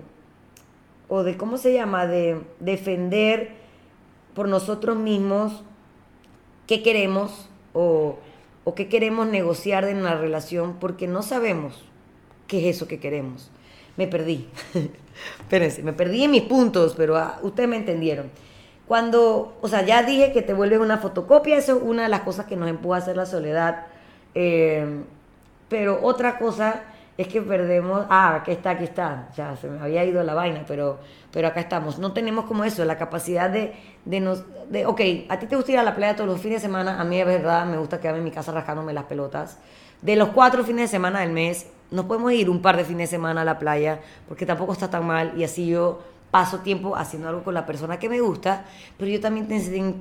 o 1.08 1.24
de, 1.24 1.38
¿cómo 1.38 1.58
se 1.58 1.74
llama?, 1.74 2.06
de 2.08 2.42
defender 2.60 3.52
por 4.34 4.48
nosotros 4.48 4.98
mismos 4.98 5.64
qué 6.68 6.84
queremos 6.84 7.50
o, 7.74 8.18
o 8.64 8.76
qué 8.76 8.88
queremos 8.88 9.28
negociar 9.28 9.86
en 9.86 10.04
la 10.04 10.16
relación 10.16 10.78
porque 10.80 11.08
no 11.08 11.22
sabemos 11.22 11.84
qué 12.48 12.70
es 12.70 12.76
eso 12.78 12.88
que 12.88 13.00
queremos. 13.00 13.52
Me 13.98 14.08
perdí. 14.08 14.48
Espérense, 15.40 15.84
me 15.84 15.94
perdí 15.94 16.24
en 16.24 16.32
mis 16.32 16.44
puntos, 16.44 16.96
pero 16.96 17.18
ah, 17.18 17.40
ustedes 17.44 17.70
me 17.70 17.76
entendieron. 17.76 18.32
Cuando, 18.92 19.58
o 19.62 19.70
sea, 19.70 19.84
ya 19.86 20.04
dije 20.04 20.34
que 20.34 20.42
te 20.42 20.52
vuelves 20.52 20.78
una 20.78 20.98
fotocopia, 20.98 21.56
eso 21.56 21.78
es 21.78 21.82
una 21.82 22.04
de 22.04 22.10
las 22.10 22.24
cosas 22.24 22.46
que 22.46 22.58
nos 22.58 22.68
empuja 22.68 22.98
a 22.98 23.00
hacer 23.00 23.16
la 23.16 23.26
soledad. 23.26 23.86
Eh, 24.36 24.86
pero 25.70 26.00
otra 26.04 26.38
cosa 26.38 26.82
es 27.18 27.30
que 27.30 27.42
perdemos, 27.42 28.06
ah, 28.10 28.36
aquí 28.36 28.52
está, 28.52 28.72
aquí 28.72 28.84
está, 28.84 29.30
ya 29.34 29.56
se 29.56 29.70
me 29.70 29.80
había 29.80 30.04
ido 30.04 30.22
la 30.24 30.34
vaina, 30.34 30.66
pero, 30.68 31.00
pero 31.32 31.48
acá 31.48 31.62
estamos. 31.62 32.00
No 32.00 32.12
tenemos 32.12 32.44
como 32.44 32.66
eso, 32.66 32.84
la 32.84 32.98
capacidad 32.98 33.50
de, 33.50 33.76
de 34.04 34.20
nos, 34.20 34.44
de, 34.70 34.86
ok, 34.86 35.00
a 35.30 35.40
ti 35.40 35.46
te 35.46 35.56
gusta 35.56 35.72
ir 35.72 35.80
a 35.80 35.84
la 35.84 35.96
playa 35.96 36.18
todos 36.18 36.30
los 36.30 36.42
fines 36.42 36.62
de 36.62 36.68
semana, 36.68 37.00
a 37.00 37.06
mí 37.06 37.18
es 37.18 37.26
verdad, 37.26 37.66
me 37.66 37.78
gusta 37.78 38.02
quedarme 38.02 38.18
en 38.20 38.26
mi 38.26 38.32
casa 38.32 38.52
rascándome 38.52 38.92
las 38.92 39.06
pelotas. 39.06 39.58
De 40.02 40.18
los 40.18 40.32
cuatro 40.32 40.66
fines 40.66 40.92
de 40.92 40.98
semana 40.98 41.22
del 41.22 41.32
mes, 41.32 41.66
nos 41.92 42.04
podemos 42.08 42.34
ir 42.34 42.50
un 42.50 42.62
par 42.62 42.76
de 42.76 42.84
fines 42.84 43.10
de 43.10 43.16
semana 43.16 43.44
a 43.44 43.46
la 43.46 43.58
playa, 43.58 44.02
porque 44.28 44.46
tampoco 44.46 44.74
está 44.74 44.90
tan 44.90 45.08
mal, 45.08 45.32
y 45.38 45.46
así 45.46 45.66
yo 45.66 46.02
paso 46.32 46.60
tiempo 46.60 46.96
haciendo 46.96 47.30
algo 47.30 47.44
con 47.44 47.54
la 47.54 47.66
persona 47.66 48.00
que 48.00 48.10
me 48.10 48.22
gusta, 48.22 48.66
pero 48.98 49.12
yo 49.12 49.20
también 49.20 49.48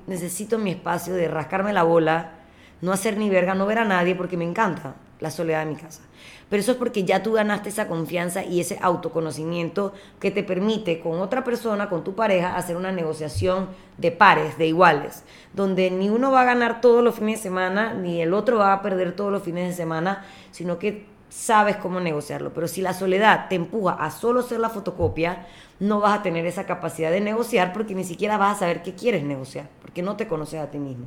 necesito 0.06 0.58
mi 0.58 0.70
espacio 0.70 1.14
de 1.14 1.28
rascarme 1.28 1.72
la 1.72 1.82
bola, 1.82 2.32
no 2.80 2.92
hacer 2.92 3.18
ni 3.18 3.28
verga, 3.28 3.54
no 3.54 3.66
ver 3.66 3.78
a 3.78 3.84
nadie, 3.84 4.14
porque 4.14 4.36
me 4.36 4.44
encanta 4.44 4.94
la 5.18 5.30
soledad 5.30 5.66
de 5.66 5.72
mi 5.72 5.76
casa. 5.76 6.02
Pero 6.48 6.60
eso 6.60 6.72
es 6.72 6.78
porque 6.78 7.04
ya 7.04 7.22
tú 7.22 7.32
ganaste 7.32 7.68
esa 7.68 7.86
confianza 7.86 8.42
y 8.42 8.60
ese 8.60 8.78
autoconocimiento 8.80 9.92
que 10.18 10.30
te 10.30 10.42
permite 10.42 10.98
con 10.98 11.20
otra 11.20 11.44
persona, 11.44 11.88
con 11.88 12.02
tu 12.02 12.14
pareja, 12.14 12.56
hacer 12.56 12.76
una 12.76 12.90
negociación 12.90 13.68
de 13.98 14.10
pares, 14.10 14.56
de 14.58 14.66
iguales, 14.66 15.24
donde 15.52 15.90
ni 15.90 16.08
uno 16.08 16.32
va 16.32 16.40
a 16.40 16.44
ganar 16.44 16.80
todos 16.80 17.04
los 17.04 17.14
fines 17.16 17.38
de 17.38 17.42
semana, 17.44 17.94
ni 17.94 18.20
el 18.20 18.34
otro 18.34 18.58
va 18.58 18.72
a 18.72 18.82
perder 18.82 19.14
todos 19.14 19.30
los 19.30 19.42
fines 19.42 19.68
de 19.68 19.74
semana, 19.74 20.24
sino 20.50 20.78
que 20.78 21.06
sabes 21.30 21.76
cómo 21.76 22.00
negociarlo. 22.00 22.52
Pero 22.52 22.68
si 22.68 22.82
la 22.82 22.92
soledad 22.92 23.48
te 23.48 23.54
empuja 23.54 23.92
a 23.92 24.10
solo 24.10 24.42
ser 24.42 24.60
la 24.60 24.68
fotocopia, 24.68 25.46
no 25.78 26.00
vas 26.00 26.18
a 26.18 26.22
tener 26.22 26.44
esa 26.44 26.66
capacidad 26.66 27.10
de 27.10 27.20
negociar 27.20 27.72
porque 27.72 27.94
ni 27.94 28.04
siquiera 28.04 28.36
vas 28.36 28.56
a 28.56 28.60
saber 28.60 28.82
qué 28.82 28.94
quieres 28.94 29.22
negociar, 29.22 29.68
porque 29.80 30.02
no 30.02 30.16
te 30.16 30.28
conoces 30.28 30.60
a 30.60 30.70
ti 30.70 30.78
mismo. 30.78 31.06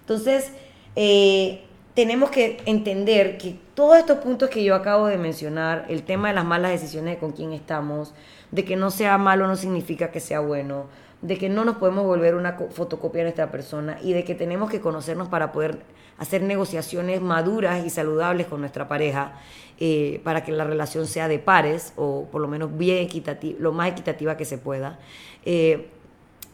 Entonces, 0.00 0.52
eh, 0.96 1.64
tenemos 1.94 2.30
que 2.30 2.60
entender 2.64 3.38
que 3.38 3.56
todos 3.74 3.98
estos 3.98 4.18
puntos 4.18 4.50
que 4.50 4.64
yo 4.64 4.74
acabo 4.74 5.06
de 5.06 5.18
mencionar, 5.18 5.86
el 5.88 6.02
tema 6.02 6.28
de 6.28 6.34
las 6.34 6.44
malas 6.44 6.72
decisiones 6.72 7.14
de 7.14 7.20
con 7.20 7.32
quién 7.32 7.52
estamos, 7.52 8.14
de 8.50 8.64
que 8.64 8.76
no 8.76 8.90
sea 8.90 9.18
malo 9.18 9.46
no 9.46 9.56
significa 9.56 10.10
que 10.10 10.20
sea 10.20 10.40
bueno, 10.40 10.86
de 11.22 11.36
que 11.36 11.48
no 11.48 11.64
nos 11.64 11.76
podemos 11.76 12.04
volver 12.04 12.34
una 12.34 12.52
fotocopia 12.70 13.20
de 13.20 13.24
nuestra 13.24 13.50
persona 13.50 13.98
y 14.02 14.12
de 14.12 14.24
que 14.24 14.34
tenemos 14.34 14.70
que 14.70 14.80
conocernos 14.80 15.28
para 15.28 15.52
poder 15.52 15.78
hacer 16.16 16.42
negociaciones 16.42 17.20
maduras 17.20 17.84
y 17.84 17.90
saludables 17.90 18.46
con 18.46 18.60
nuestra 18.60 18.88
pareja 18.88 19.32
eh, 19.80 20.20
para 20.24 20.44
que 20.44 20.52
la 20.52 20.64
relación 20.64 21.06
sea 21.06 21.28
de 21.28 21.38
pares 21.38 21.92
o 21.96 22.26
por 22.30 22.40
lo 22.40 22.48
menos 22.48 22.76
bien 22.76 22.98
equitativa, 22.98 23.56
lo 23.60 23.72
más 23.72 23.90
equitativa 23.90 24.36
que 24.36 24.44
se 24.44 24.58
pueda. 24.58 24.98
Eh, 25.44 25.88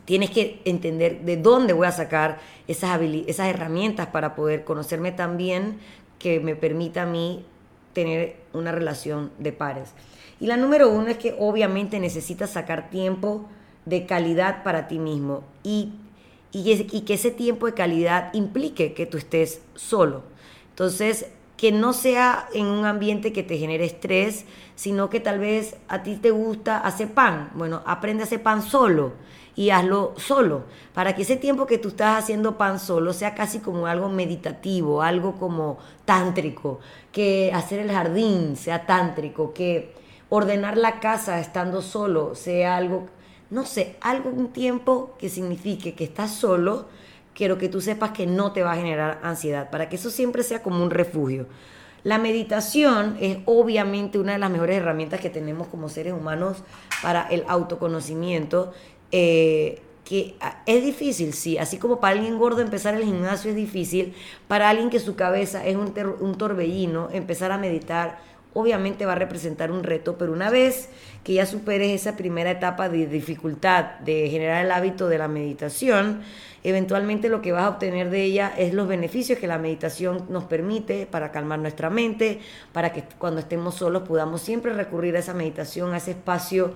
tienes 0.05 0.31
que 0.31 0.61
entender 0.65 1.23
de 1.23 1.37
dónde 1.37 1.73
voy 1.73 1.87
a 1.87 1.93
sacar 1.93 2.39
esas, 2.69 3.01
esas 3.27 3.49
herramientas 3.49 4.09
para 4.09 4.35
poder 4.35 4.65
conocerme 4.65 5.13
tan 5.13 5.37
bien 5.37 5.79
que 6.19 6.41
me 6.41 6.57
permita 6.57 7.03
a 7.03 7.07
mí 7.07 7.45
tener 7.93 8.37
una 8.53 8.73
relación 8.73 9.31
de 9.39 9.53
pares. 9.53 9.93
Y 10.41 10.47
la 10.47 10.57
número 10.57 10.91
uno 10.91 11.09
es 11.09 11.19
que 11.19 11.35
obviamente 11.39 12.01
necesitas 12.01 12.51
sacar 12.51 12.91
tiempo 12.91 13.47
de 13.85 14.07
calidad 14.07 14.63
para 14.63 14.89
ti 14.89 14.99
mismo 14.99 15.43
y, 15.63 15.93
y, 16.53 16.71
y 16.91 17.01
que 17.03 17.15
ese 17.15 17.31
tiempo 17.31 17.67
de 17.67 17.75
calidad 17.75 18.33
implique 18.35 18.95
que 18.95 19.07
tú 19.07 19.19
estés 19.19 19.63
solo. 19.75 20.23
Entonces, 20.71 21.27
que 21.57 21.73
no 21.73 21.93
sea 21.93 22.49
en 22.53 22.67
un 22.67 22.85
ambiente 22.85 23.33
que 23.33 23.43
te 23.43 23.59
genere 23.59 23.85
estrés, 23.85 24.45
sino 24.75 25.09
que 25.09 25.21
tal 25.21 25.39
vez 25.39 25.77
a 25.89 26.03
ti 26.03 26.17
te 26.17 26.31
gusta 26.31 26.79
hacer 26.79 27.13
pan. 27.13 27.51
Bueno, 27.55 27.83
aprende 27.87 28.23
a 28.23 28.27
hacer 28.27 28.43
pan 28.43 28.63
solo 28.63 29.13
y 29.57 29.71
hazlo 29.71 30.15
solo, 30.17 30.65
para 30.95 31.15
que 31.15 31.23
ese 31.23 31.37
tiempo 31.37 31.67
que 31.67 31.79
tú 31.79 31.89
estás 31.89 32.19
haciendo 32.19 32.59
pan 32.59 32.81
solo 32.81 33.13
sea 33.13 33.35
casi 33.35 33.61
como 33.61 33.87
algo 33.87 34.09
meditativo, 34.09 35.01
algo 35.01 35.37
como 35.37 35.79
tántrico, 36.05 36.81
que 37.13 37.53
hacer 37.55 37.81
el 37.81 37.93
jardín 37.93 38.57
sea 38.57 38.85
tántrico, 38.85 39.55
que 39.55 39.95
ordenar 40.29 40.77
la 40.77 40.99
casa 40.99 41.39
estando 41.39 41.83
solo 41.83 42.35
sea 42.35 42.77
algo, 42.77 43.07
no 43.55 43.65
sé, 43.65 43.95
algo 44.01 44.31
un 44.31 44.49
tiempo 44.49 45.15
que 45.17 45.29
signifique 45.29 45.95
que 45.95 46.03
estás 46.03 46.35
solo, 46.35 46.87
quiero 47.35 47.57
que 47.57 47.69
tú 47.69 47.81
sepas 47.81 48.11
que 48.11 48.27
no 48.27 48.51
te 48.51 48.65
va 48.65 48.73
a 48.73 48.77
generar 48.77 49.21
ansiedad, 49.23 49.71
para 49.71 49.89
que 49.89 49.95
eso 49.95 50.11
siempre 50.11 50.43
sea 50.43 50.61
como 50.61 50.83
un 50.83 50.91
refugio. 50.91 51.47
La 52.03 52.19
meditación 52.19 53.17
es 53.21 53.39
obviamente 53.45 54.19
una 54.19 54.33
de 54.33 54.39
las 54.39 54.51
mejores 54.51 54.77
herramientas 54.79 55.21
que 55.21 55.31
tenemos 55.31 55.69
como 55.69 55.89
seres 55.89 56.15
humanos 56.15 56.65
para 57.01 57.29
el 57.29 57.45
autoconocimiento 57.47 58.73
eh, 59.13 59.81
que 60.05 60.35
es 60.67 60.85
difícil, 60.85 61.33
sí, 61.33 61.57
así 61.57 61.79
como 61.79 62.01
para 62.01 62.17
alguien 62.17 62.37
gordo 62.39 62.61
empezar 62.61 62.95
el 62.95 63.05
gimnasio 63.05 63.51
es 63.51 63.57
difícil, 63.57 64.15
para 64.49 64.69
alguien 64.69 64.91
que 64.91 64.99
su 64.99 65.15
cabeza 65.15 65.65
es 65.65 65.77
un 65.77 66.35
torbellino, 66.37 67.09
empezar 67.13 67.53
a 67.53 67.57
meditar 67.57 68.19
obviamente 68.55 69.05
va 69.05 69.13
a 69.13 69.17
representar 69.17 69.71
un 69.71 69.83
reto, 69.83 70.17
pero 70.17 70.33
una 70.33 70.49
vez 70.49 70.89
que 71.23 71.35
ya 71.35 71.45
superes 71.45 71.91
esa 71.91 72.17
primera 72.17 72.51
etapa 72.51 72.89
de 72.89 73.07
dificultad 73.07 73.99
de 74.01 74.29
generar 74.31 74.65
el 74.65 74.71
hábito 74.71 75.09
de 75.09 75.19
la 75.19 75.29
meditación, 75.29 76.23
eventualmente 76.63 77.29
lo 77.29 77.43
que 77.43 77.53
vas 77.53 77.65
a 77.65 77.69
obtener 77.71 78.11
de 78.11 78.23
ella 78.23 78.53
es 78.57 78.73
los 78.73 78.89
beneficios 78.89 79.39
que 79.39 79.47
la 79.47 79.59
meditación 79.59 80.25
nos 80.31 80.45
permite 80.45 81.07
para 81.07 81.33
calmar 81.33 81.59
nuestra 81.59 81.91
mente, 81.91 82.41
para 82.73 82.93
que 82.93 83.05
cuando 83.19 83.41
estemos 83.41 83.75
solos 83.75 84.05
podamos 84.09 84.41
siempre 84.41 84.73
recurrir 84.73 85.17
a 85.17 85.19
esa 85.19 85.35
meditación, 85.35 85.93
a 85.93 85.99
ese 85.99 86.13
espacio 86.13 86.75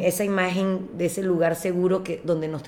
esa 0.00 0.24
imagen 0.24 0.90
de 0.96 1.06
ese 1.06 1.22
lugar 1.22 1.56
seguro 1.56 2.04
que, 2.04 2.22
donde 2.24 2.46
nos 2.46 2.62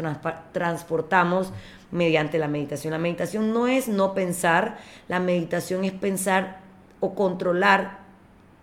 transportamos 0.52 1.52
mediante 1.92 2.38
la 2.38 2.48
meditación. 2.48 2.90
La 2.90 2.98
meditación 2.98 3.52
no 3.52 3.68
es 3.68 3.86
no 3.86 4.14
pensar, 4.14 4.78
la 5.06 5.20
meditación 5.20 5.84
es 5.84 5.92
pensar 5.92 6.58
o 6.98 7.14
controlar 7.14 8.03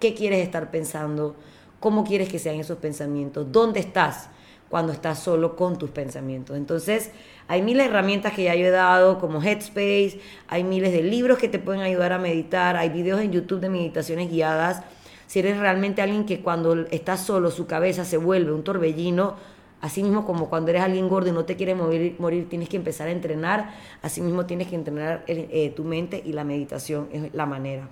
qué 0.01 0.13
quieres 0.13 0.43
estar 0.43 0.71
pensando, 0.71 1.37
cómo 1.79 2.03
quieres 2.03 2.27
que 2.27 2.39
sean 2.39 2.55
esos 2.55 2.79
pensamientos, 2.79 3.49
dónde 3.53 3.79
estás 3.79 4.27
cuando 4.67 4.91
estás 4.91 5.19
solo 5.19 5.55
con 5.55 5.77
tus 5.77 5.91
pensamientos. 5.91 6.57
Entonces, 6.57 7.11
hay 7.47 7.61
miles 7.61 7.85
de 7.85 7.89
herramientas 7.89 8.33
que 8.33 8.43
ya 8.43 8.55
yo 8.55 8.65
he 8.65 8.71
dado, 8.71 9.19
como 9.19 9.41
Headspace, 9.41 10.19
hay 10.47 10.63
miles 10.63 10.91
de 10.91 11.03
libros 11.03 11.37
que 11.37 11.47
te 11.47 11.59
pueden 11.59 11.81
ayudar 11.81 12.11
a 12.11 12.17
meditar, 12.17 12.75
hay 12.75 12.89
videos 12.89 13.21
en 13.21 13.31
YouTube 13.31 13.61
de 13.61 13.69
meditaciones 13.69 14.29
guiadas. 14.29 14.83
Si 15.27 15.39
eres 15.39 15.57
realmente 15.57 16.01
alguien 16.01 16.25
que 16.25 16.41
cuando 16.41 16.73
estás 16.87 17.21
solo 17.21 17.51
su 17.51 17.67
cabeza 17.67 18.03
se 18.03 18.17
vuelve 18.17 18.51
un 18.51 18.63
torbellino, 18.63 19.35
Así 19.81 20.03
mismo 20.03 20.27
como 20.27 20.47
cuando 20.47 20.69
eres 20.69 20.83
alguien 20.83 21.09
gordo 21.09 21.29
y 21.29 21.31
no 21.31 21.43
te 21.43 21.55
quieres 21.55 21.75
morir, 21.75 22.15
morir 22.19 22.47
tienes 22.47 22.69
que 22.69 22.77
empezar 22.77 23.07
a 23.07 23.11
entrenar. 23.11 23.73
Así 24.03 24.21
mismo 24.21 24.45
tienes 24.45 24.67
que 24.67 24.75
entrenar 24.75 25.23
eh, 25.25 25.73
tu 25.75 25.83
mente 25.83 26.21
y 26.23 26.33
la 26.33 26.43
meditación 26.43 27.09
es 27.11 27.33
la 27.33 27.47
manera. 27.47 27.89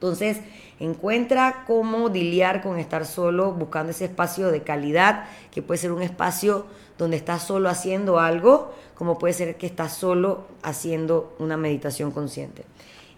Entonces, 0.00 0.38
encuentra 0.78 1.64
cómo 1.66 2.08
diliar 2.08 2.62
con 2.62 2.78
estar 2.78 3.04
solo, 3.04 3.52
buscando 3.52 3.90
ese 3.90 4.06
espacio 4.06 4.50
de 4.50 4.62
calidad, 4.62 5.26
que 5.50 5.60
puede 5.60 5.76
ser 5.76 5.92
un 5.92 6.00
espacio 6.00 6.64
donde 6.96 7.18
estás 7.18 7.42
solo 7.42 7.68
haciendo 7.68 8.18
algo, 8.18 8.72
como 8.94 9.18
puede 9.18 9.34
ser 9.34 9.56
que 9.58 9.66
estás 9.66 9.92
solo 9.92 10.46
haciendo 10.62 11.36
una 11.38 11.58
meditación 11.58 12.12
consciente. 12.12 12.64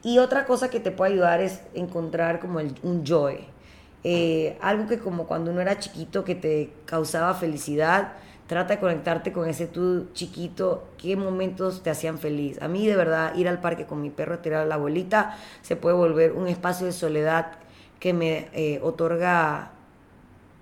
Y 0.03 0.19
otra 0.19 0.45
cosa 0.45 0.71
que 0.71 0.81
te 0.81 0.91
puede 0.91 1.13
ayudar 1.13 1.41
es 1.41 1.61
encontrar 1.73 2.41
como 2.41 2.59
un 2.59 3.05
joy, 3.07 3.47
eh, 4.03 4.59
algo 4.61 4.89
que 4.89 4.99
como 4.99 5.29
cuando 5.29 5.53
uno 5.53 5.61
era 5.61 5.79
chiquito 5.79 6.25
que 6.25 6.35
te 6.35 6.73
causaba 6.85 7.33
felicidad, 7.35 8.15
trata 8.53 8.75
de 8.75 8.81
conectarte 8.81 9.33
con 9.33 9.49
ese 9.49 9.67
tú 9.67 10.09
chiquito, 10.13 10.85
qué 10.99 11.17
momentos 11.17 11.83
te 11.83 11.89
hacían 11.89 12.19
feliz. 12.19 12.61
A 12.61 12.69
mí 12.69 12.87
de 12.87 12.95
verdad 12.95 13.35
ir 13.35 13.49
al 13.49 13.63
parque 13.63 13.87
con 13.87 14.03
mi 14.03 14.11
perro 14.11 14.35
a 14.35 14.43
tirar 14.43 14.61
a 14.61 14.67
la 14.67 14.75
abuelita 14.75 15.39
se 15.63 15.75
puede 15.75 15.97
volver 15.97 16.33
un 16.33 16.47
espacio 16.49 16.85
de 16.85 16.93
soledad 16.93 17.53
que 17.99 18.13
me 18.13 18.51
eh, 18.53 18.79
otorga 18.83 19.71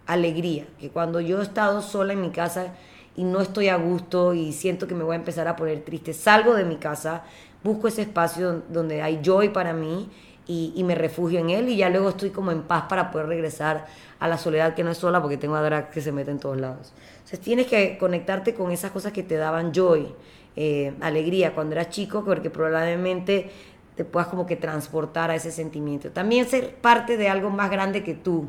alegría, 0.07 0.69
que 0.79 0.91
cuando 0.91 1.21
yo 1.21 1.41
he 1.41 1.43
estado 1.43 1.83
sola 1.83 2.13
en 2.13 2.21
mi 2.21 2.31
casa 2.31 2.75
y 3.17 3.25
no 3.25 3.41
estoy 3.41 3.71
a 3.71 3.77
gusto 3.77 4.35
y 4.35 4.53
siento 4.53 4.87
que 4.87 4.95
me 4.95 5.03
voy 5.03 5.15
a 5.15 5.19
empezar 5.19 5.49
a 5.49 5.57
poner 5.57 5.81
triste, 5.81 6.13
salgo 6.13 6.55
de 6.55 6.65
mi 6.65 6.77
casa, 6.77 7.25
busco 7.65 7.89
ese 7.89 8.03
espacio 8.03 8.63
donde 8.69 9.03
hay 9.03 9.21
joy 9.21 9.49
para 9.49 9.73
mí 9.73 10.09
y, 10.53 10.83
me 10.83 10.97
refugio 10.97 11.39
en 11.39 11.51
él 11.51 11.69
y 11.69 11.77
ya 11.77 11.89
luego 11.89 12.09
estoy 12.09 12.31
como 12.31 12.51
en 12.51 12.63
paz 12.63 12.87
para 12.89 13.13
poder 13.13 13.29
regresar 13.29 13.87
a 14.19 14.27
la 14.27 14.37
soledad 14.37 14.75
que 14.75 14.83
no 14.83 14.91
es 14.91 14.99
sola 14.99 15.23
porque 15.23 15.37
tengo 15.37 15.55
a 15.55 15.63
Drag 15.63 15.91
que 15.91 16.01
se 16.01 16.11
mete 16.11 16.33
en 16.33 16.41
todos 16.41 16.59
lados. 16.59 16.93
Entonces 17.15 17.41
tienes 17.41 17.69
que 17.69 17.97
conectarte 17.99 18.55
con 18.55 18.73
esas 18.73 18.91
cosas 18.91 19.13
que 19.13 19.23
te 19.23 19.37
daban 19.37 19.73
joy, 19.73 20.13
eh, 20.57 20.93
alegría 21.01 21.55
cuando 21.55 21.77
eras 21.77 21.91
chico 21.91 22.25
porque 22.25 22.51
probablemente 22.51 23.51
te 23.95 24.05
puedas 24.05 24.29
como 24.29 24.45
que 24.45 24.57
transportar 24.57 25.31
a 25.31 25.37
ese 25.37 25.53
sentimiento. 25.53 26.11
También 26.11 26.47
ser 26.49 26.75
parte 26.75 27.17
de 27.17 27.29
algo 27.29 27.51
más 27.51 27.71
grande 27.71 28.03
que 28.03 28.15
tú 28.15 28.49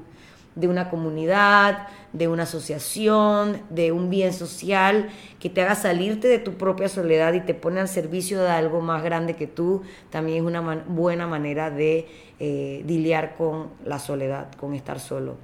de 0.56 0.68
una 0.68 0.90
comunidad, 0.90 1.88
de 2.14 2.28
una 2.28 2.44
asociación, 2.44 3.62
de 3.70 3.92
un 3.92 4.10
bien 4.10 4.34
social 4.34 5.10
que 5.40 5.50
te 5.50 5.62
haga 5.62 5.76
salirte 5.76 6.28
de 6.28 6.40
tu 6.40 6.54
propia 6.54 6.90
soledad 6.90 7.34
y 7.34 7.42
te 7.42 7.54
pone 7.54 7.80
al 7.80 7.88
servicio 7.88 8.42
de 8.42 8.50
algo 8.50 8.82
más 8.82 9.04
grande 9.04 9.36
que 9.36 9.48
tú, 9.48 9.82
también 10.10 10.40
es 10.40 10.44
una 10.44 10.84
buena 10.88 11.28
manera 11.28 11.72
de 11.72 12.08
eh, 12.40 13.32
con 13.38 13.70
la 13.86 14.00
soledad, 14.00 14.52
con 14.56 14.74
estar 14.74 15.00
solo. 15.00 15.38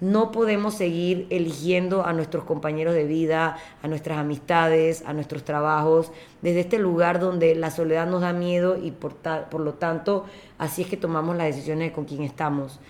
No 0.00 0.32
podemos 0.32 0.74
seguir 0.74 1.26
eligiendo 1.28 2.06
a 2.06 2.14
nuestros 2.14 2.44
compañeros 2.44 2.94
de 2.94 3.04
vida, 3.04 3.58
a 3.82 3.88
nuestras 3.88 4.16
amistades, 4.16 5.04
a 5.04 5.12
nuestros 5.12 5.44
trabajos, 5.44 6.10
desde 6.40 6.60
este 6.60 6.78
lugar 6.78 7.20
donde 7.20 7.54
la 7.54 7.70
soledad 7.70 8.06
nos 8.06 8.22
da 8.22 8.32
miedo 8.32 8.78
y 8.82 8.92
por, 8.92 9.16
por 9.16 9.60
lo 9.60 9.74
tanto 9.74 10.24
así 10.56 10.82
es 10.82 10.88
que 10.88 10.96
tomamos 10.96 11.36
las 11.36 11.48
decisiones 11.48 11.92
con 11.92 12.06
quien 12.06 12.22
estamos. 12.22 12.80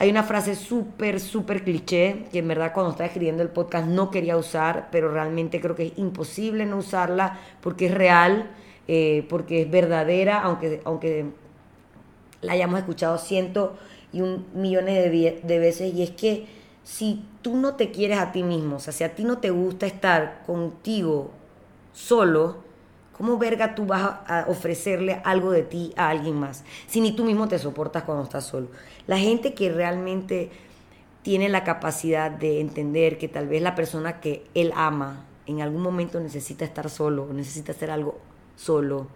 Hay 0.00 0.08
una 0.08 0.22
frase 0.22 0.54
súper, 0.54 1.20
súper 1.20 1.62
cliché 1.62 2.24
que 2.32 2.38
en 2.38 2.48
verdad 2.48 2.72
cuando 2.72 2.92
estaba 2.92 3.06
escribiendo 3.06 3.42
el 3.42 3.50
podcast 3.50 3.86
no 3.86 4.10
quería 4.10 4.38
usar, 4.38 4.88
pero 4.90 5.12
realmente 5.12 5.60
creo 5.60 5.76
que 5.76 5.88
es 5.88 5.98
imposible 5.98 6.64
no 6.64 6.78
usarla 6.78 7.38
porque 7.60 7.84
es 7.84 7.94
real, 7.94 8.50
eh, 8.88 9.26
porque 9.28 9.60
es 9.60 9.70
verdadera, 9.70 10.40
aunque, 10.40 10.80
aunque 10.86 11.26
la 12.40 12.54
hayamos 12.54 12.78
escuchado 12.78 13.18
cientos 13.18 13.72
y 14.10 14.22
un 14.22 14.46
millones 14.54 14.94
de, 14.94 15.42
de 15.42 15.58
veces, 15.58 15.92
y 15.92 16.02
es 16.02 16.12
que 16.12 16.46
si 16.82 17.22
tú 17.42 17.58
no 17.58 17.74
te 17.74 17.90
quieres 17.90 18.20
a 18.20 18.32
ti 18.32 18.42
mismo, 18.42 18.76
o 18.76 18.80
sea, 18.80 18.94
si 18.94 19.04
a 19.04 19.14
ti 19.14 19.24
no 19.24 19.36
te 19.36 19.50
gusta 19.50 19.84
estar 19.84 20.44
contigo 20.46 21.30
solo, 21.92 22.70
¿Cómo 23.20 23.36
verga 23.36 23.74
tú 23.74 23.84
vas 23.84 24.02
a 24.26 24.46
ofrecerle 24.48 25.20
algo 25.26 25.50
de 25.50 25.60
ti 25.60 25.92
a 25.94 26.08
alguien 26.08 26.40
más? 26.40 26.64
Si 26.86 27.02
ni 27.02 27.12
tú 27.12 27.22
mismo 27.22 27.48
te 27.48 27.58
soportas 27.58 28.04
cuando 28.04 28.24
estás 28.24 28.46
solo. 28.46 28.68
La 29.10 29.18
gente 29.18 29.54
que 29.54 29.72
realmente 29.72 30.50
tiene 31.22 31.48
la 31.48 31.64
capacidad 31.64 32.30
de 32.30 32.60
entender 32.60 33.18
que 33.18 33.26
tal 33.26 33.48
vez 33.48 33.60
la 33.60 33.74
persona 33.74 34.20
que 34.20 34.44
él 34.54 34.70
ama 34.76 35.26
en 35.46 35.62
algún 35.62 35.82
momento 35.82 36.20
necesita 36.20 36.64
estar 36.64 36.88
solo, 36.88 37.26
necesita 37.32 37.72
hacer 37.72 37.90
algo 37.90 38.20
solo, 38.54 39.08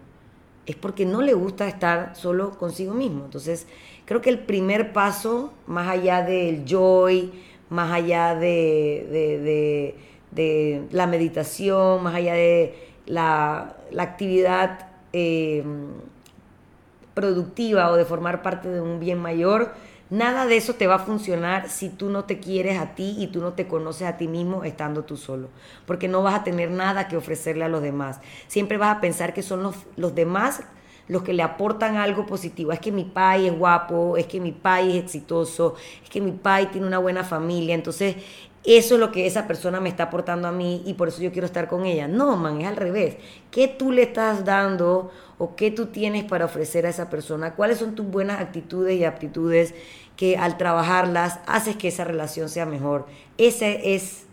es 0.65 0.75
porque 0.75 1.05
no 1.05 1.21
le 1.21 1.33
gusta 1.33 1.65
estar 1.69 2.13
solo 2.13 2.57
consigo 2.57 2.93
mismo. 2.93 3.23
Entonces, 3.23 3.67
creo 4.03 4.19
que 4.19 4.29
el 4.29 4.39
primer 4.39 4.91
paso, 4.91 5.53
más 5.65 5.87
allá 5.87 6.23
del 6.23 6.65
joy, 6.65 7.31
más 7.69 7.89
allá 7.93 8.35
de, 8.35 9.95
la 10.91 11.07
meditación, 11.07 12.03
más 12.03 12.15
allá 12.15 12.33
de 12.33 12.89
la, 13.05 13.77
actividad 13.97 14.89
eh, 15.13 15.63
productiva 17.15 17.89
o 17.89 17.95
de 17.95 18.05
formar 18.05 18.43
parte 18.43 18.69
de 18.69 18.81
un 18.81 18.99
bien 18.99 19.17
mayor, 19.17 19.73
nada 20.11 20.45
de 20.45 20.57
eso 20.57 20.75
te 20.75 20.85
va 20.85 20.95
a 20.95 20.99
funcionar 20.99 21.69
si 21.69 21.89
tú 21.89 22.11
no 22.11 22.25
te 22.25 22.39
quieres 22.39 22.77
a 22.77 22.93
ti 22.93 23.15
y 23.17 23.27
tú 23.27 23.41
no 23.41 23.53
te 23.53 23.67
conoces 23.67 24.07
a 24.07 24.17
ti 24.17 24.27
mismo 24.27 24.63
estando 24.63 25.03
tú 25.03 25.17
solo, 25.17 25.49
porque 25.87 26.07
no 26.07 26.21
vas 26.21 26.35
a 26.35 26.43
tener 26.43 26.69
nada 26.69 27.07
que 27.07 27.17
ofrecerle 27.17 27.65
a 27.65 27.69
los 27.69 27.81
demás. 27.81 28.19
Siempre 28.47 28.77
vas 28.77 28.95
a 28.95 29.01
pensar 29.01 29.33
que 29.33 29.41
son 29.41 29.63
los, 29.63 29.75
los 29.95 30.13
demás 30.13 30.61
los 31.07 31.23
que 31.23 31.33
le 31.33 31.43
aportan 31.43 31.97
algo 31.97 32.25
positivo. 32.25 32.71
Es 32.71 32.79
que 32.79 32.91
mi 32.91 33.03
pai 33.03 33.47
es 33.47 33.57
guapo, 33.57 34.17
es 34.17 34.25
que 34.25 34.39
mi 34.39 34.51
pai 34.51 34.97
es 34.97 35.03
exitoso, 35.03 35.75
es 36.03 36.09
que 36.09 36.21
mi 36.21 36.31
pai 36.31 36.71
tiene 36.71 36.87
una 36.87 36.97
buena 36.97 37.23
familia. 37.23 37.75
Entonces, 37.75 38.15
eso 38.65 38.95
es 38.95 38.99
lo 38.99 39.11
que 39.11 39.27
esa 39.27 39.47
persona 39.47 39.79
me 39.79 39.89
está 39.89 40.03
aportando 40.03 40.47
a 40.47 40.51
mí 40.51 40.81
y 40.85 40.95
por 40.95 41.07
eso 41.07 41.21
yo 41.21 41.31
quiero 41.31 41.45
estar 41.45 41.67
con 41.67 41.85
ella. 41.85 42.07
No, 42.07 42.35
man, 42.35 42.61
es 42.61 42.67
al 42.67 42.75
revés. 42.75 43.17
¿Qué 43.51 43.67
tú 43.67 43.91
le 43.91 44.03
estás 44.03 44.43
dando 44.43 45.11
o 45.37 45.55
qué 45.55 45.69
tú 45.69 45.87
tienes 45.87 46.23
para 46.23 46.45
ofrecer 46.45 46.85
a 46.85 46.89
esa 46.89 47.09
persona? 47.09 47.53
¿Cuáles 47.53 47.77
son 47.77 47.93
tus 47.93 48.07
buenas 48.07 48.41
actitudes 48.41 48.97
y 48.99 49.03
aptitudes 49.03 49.75
que 50.17 50.37
al 50.37 50.57
trabajarlas 50.57 51.39
haces 51.45 51.75
que 51.75 51.89
esa 51.89 52.05
relación 52.05 52.49
sea 52.49 52.65
mejor? 52.65 53.05
Esa 53.37 53.67
es 53.67 54.25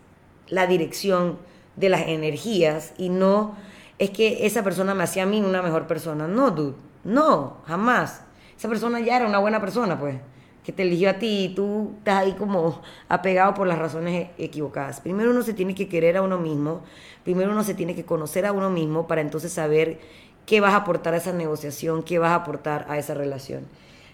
la 0.49 0.66
dirección 0.66 1.38
de 1.77 1.90
las 1.90 2.09
energías 2.09 2.95
y 2.97 3.11
no 3.11 3.55
es 3.99 4.11
que 4.11 4.47
esa 4.47 4.62
persona 4.62 4.95
me 4.95 5.05
hacía 5.05 5.25
a 5.25 5.27
mí 5.27 5.40
una 5.40 5.61
mejor 5.61 5.87
persona. 5.87 6.27
No, 6.27 6.51
dude. 6.51 6.75
No, 7.05 7.59
jamás. 7.66 8.23
Esa 8.57 8.68
persona 8.68 9.01
ya 9.01 9.16
era 9.16 9.27
una 9.27 9.38
buena 9.38 9.61
persona, 9.61 9.99
pues 9.99 10.16
que 10.64 10.72
te 10.72 10.83
eligió 10.83 11.11
a 11.11 11.14
ti 11.14 11.44
y 11.44 11.55
tú 11.55 11.92
estás 11.98 12.18
ahí 12.18 12.33
como 12.33 12.81
apegado 13.09 13.55
por 13.55 13.66
las 13.66 13.79
razones 13.79 14.29
equivocadas. 14.38 15.01
Primero 15.01 15.31
uno 15.31 15.42
se 15.42 15.55
tiene 15.55 15.75
que 15.75 15.88
querer 15.88 16.16
a 16.16 16.22
uno 16.22 16.38
mismo, 16.38 16.83
primero 17.25 17.51
uno 17.51 17.64
se 17.64 17.75
tiene 17.75 17.94
que 17.94 18.05
conocer 18.05 18.46
a 18.46 18.53
uno 18.53 18.70
mismo 18.70 19.07
para 19.07 19.20
entonces 19.20 19.53
saber 19.53 19.98
qué 20.46 20.61
vas 20.61 20.75
a 20.75 20.79
aportar 20.79 21.14
a 21.14 21.16
esa 21.16 21.33
negociación, 21.33 22.03
qué 22.03 22.18
vas 22.18 22.31
a 22.31 22.37
aportar 22.37 22.87
a 22.88 22.98
esa 22.98 23.14
relación. 23.14 23.66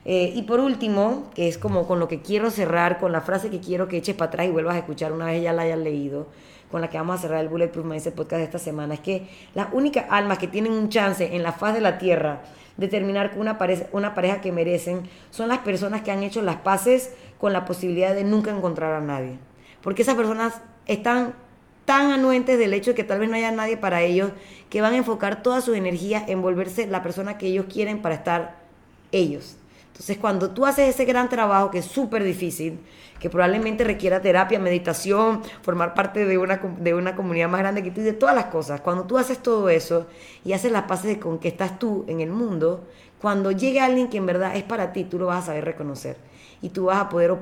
Eh, 0.05 0.33
y 0.35 0.43
por 0.43 0.61
último, 0.61 1.31
que 1.35 1.49
es 1.49 1.59
como 1.59 1.87
con 1.87 1.99
lo 1.99 2.09
que 2.09 2.23
quiero 2.23 2.51
cerrar, 2.51 2.99
con 2.99 3.13
la 3.13 3.21
frase 3.21 3.51
que 3.51 3.61
quiero 3.61 3.89
que 3.89 3.99
eches 3.99 4.17
para 4.17 4.29
atrás 4.29 4.47
y 4.47 4.51
vuelvas 4.51 4.77
a 4.77 4.79
escuchar 4.79 5.13
una 5.13 5.27
vez 5.27 5.43
ya 5.43 5.53
la 5.53 5.63
hayas 5.63 5.79
leído, 5.79 6.29
con 6.71 6.81
la 6.81 6.89
que 6.89 6.97
vamos 6.97 7.19
a 7.19 7.23
cerrar 7.23 7.41
el 7.41 7.49
Bulletproof 7.49 7.85
Mindset 7.85 8.15
Podcast 8.15 8.39
de 8.39 8.45
esta 8.45 8.59
semana, 8.59 8.95
es 8.95 9.01
que 9.01 9.29
las 9.55 9.69
únicas 9.73 10.07
almas 10.09 10.39
que 10.39 10.49
tienen 10.49 10.73
un 10.73 10.89
chance 10.89 11.35
en 11.35 11.43
la 11.43 11.53
faz 11.53 11.75
de 11.75 11.81
la 11.81 11.99
Tierra 11.99 12.43
determinar 12.79 13.31
con 13.31 13.41
una 13.41 13.59
pareja, 13.59 13.85
una 13.93 14.15
pareja 14.15 14.41
que 14.41 14.53
merecen 14.53 15.03
son 15.31 15.49
las 15.49 15.59
personas 15.59 16.01
que 16.01 16.11
han 16.11 16.23
hecho 16.23 16.41
las 16.41 16.57
paces 16.57 17.13
con 17.39 17.53
la 17.53 17.67
posibilidad 17.67 18.15
de 18.15 18.25
nunca 18.25 18.51
encontrar 18.51 18.95
a 18.95 19.01
nadie. 19.01 19.39
Porque 19.83 20.03
esas 20.03 20.15
personas 20.15 20.63
están 20.87 21.35
tan 21.85 22.11
anuentes 22.13 22.59
del 22.59 22.75
hecho 22.75 22.93
de 22.93 22.95
que 22.95 23.05
tal 23.05 23.19
vez 23.19 23.29
no 23.29 23.37
haya 23.37 23.51
nadie 23.51 23.77
para 23.77 24.03
ellos, 24.03 24.31
que 24.71 24.81
van 24.81 24.95
a 24.95 24.99
enfocar 24.99 25.43
toda 25.43 25.61
su 25.61 25.75
energía 25.75 26.25
en 26.27 26.41
volverse 26.41 26.87
la 26.87 27.03
persona 27.03 27.37
que 27.37 27.47
ellos 27.47 27.67
quieren 27.71 28.01
para 28.01 28.15
estar 28.15 28.57
ellos. 29.13 29.57
Entonces, 29.99 30.19
cuando 30.19 30.51
tú 30.51 30.65
haces 30.65 30.95
ese 30.95 31.05
gran 31.05 31.29
trabajo, 31.29 31.73
que 31.73 31.79
es 31.79 31.85
súper 31.85 32.23
difícil, 32.23 32.79
que 33.19 33.29
probablemente 33.29 33.83
requiera 33.83 34.23
terapia, 34.23 34.61
meditación, 34.61 35.43
formar 35.63 35.93
parte 35.93 36.25
de 36.25 36.39
una, 36.39 36.59
de 36.79 36.95
una 36.95 37.17
comunidad 37.17 37.49
más 37.49 37.59
grande 37.59 37.83
que 37.83 37.91
tú 37.91 38.03
de 38.03 38.13
todas 38.13 38.33
las 38.33 38.45
cosas, 38.45 38.81
cuando 38.81 39.07
tú 39.07 39.19
haces 39.19 39.39
todo 39.39 39.69
eso 39.69 40.07
y 40.45 40.53
haces 40.53 40.71
las 40.71 40.85
paces 40.85 41.19
con 41.19 41.41
que 41.41 41.49
estás 41.49 41.81
tú 41.81 42.05
en 42.07 42.21
el 42.21 42.31
mundo, 42.31 42.87
cuando 43.21 43.51
llegue 43.51 43.81
alguien 43.81 44.09
que 44.09 44.19
en 44.19 44.27
verdad 44.27 44.55
es 44.55 44.63
para 44.63 44.93
ti, 44.93 45.03
tú 45.03 45.19
lo 45.19 45.27
vas 45.27 45.43
a 45.43 45.47
saber 45.47 45.65
reconocer 45.65 46.17
y 46.63 46.69
tú 46.69 46.85
vas 46.85 46.99
a 46.99 47.09
poder 47.09 47.37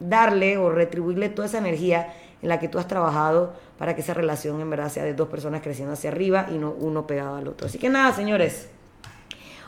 darle 0.00 0.56
o 0.56 0.70
retribuirle 0.70 1.28
toda 1.28 1.48
esa 1.48 1.58
energía 1.58 2.14
en 2.40 2.48
la 2.48 2.58
que 2.58 2.68
tú 2.68 2.78
has 2.78 2.88
trabajado 2.88 3.52
para 3.78 3.94
que 3.94 4.00
esa 4.00 4.14
relación 4.14 4.58
en 4.58 4.70
verdad 4.70 4.88
sea 4.88 5.04
de 5.04 5.12
dos 5.12 5.28
personas 5.28 5.60
creciendo 5.60 5.92
hacia 5.92 6.08
arriba 6.08 6.46
y 6.50 6.56
no 6.56 6.70
uno 6.70 7.06
pegado 7.06 7.36
al 7.36 7.46
otro. 7.46 7.66
Así 7.66 7.76
que 7.76 7.90
nada, 7.90 8.10
señores, 8.14 8.70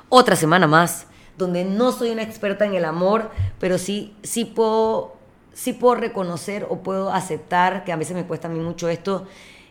otra 0.09 0.35
semana 0.35 0.66
más 0.66 1.09
donde 1.38 1.64
no 1.64 1.92
soy 1.92 2.11
una 2.11 2.22
experta 2.22 2.64
en 2.64 2.75
el 2.75 2.85
amor, 2.85 3.31
pero 3.59 3.79
sí, 3.79 4.14
sí 4.22 4.44
puedo, 4.44 5.16
sí 5.53 5.72
puedo 5.72 5.96
reconocer 5.96 6.66
o 6.68 6.79
puedo 6.79 7.12
aceptar, 7.12 7.85
que 7.85 7.92
a 7.92 7.96
veces 7.96 8.16
me 8.16 8.25
cuesta 8.27 8.49
a 8.49 8.51
mí 8.51 8.59
mucho 8.61 8.88
esto, 8.88 9.27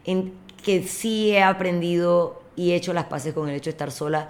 en 0.06 0.34
que 0.64 0.84
sí 0.84 1.32
he 1.32 1.44
aprendido 1.44 2.42
y 2.56 2.72
he 2.72 2.76
hecho 2.76 2.94
las 2.94 3.06
paces 3.06 3.34
con 3.34 3.50
el 3.50 3.56
hecho 3.56 3.66
de 3.66 3.72
estar 3.72 3.92
sola 3.92 4.30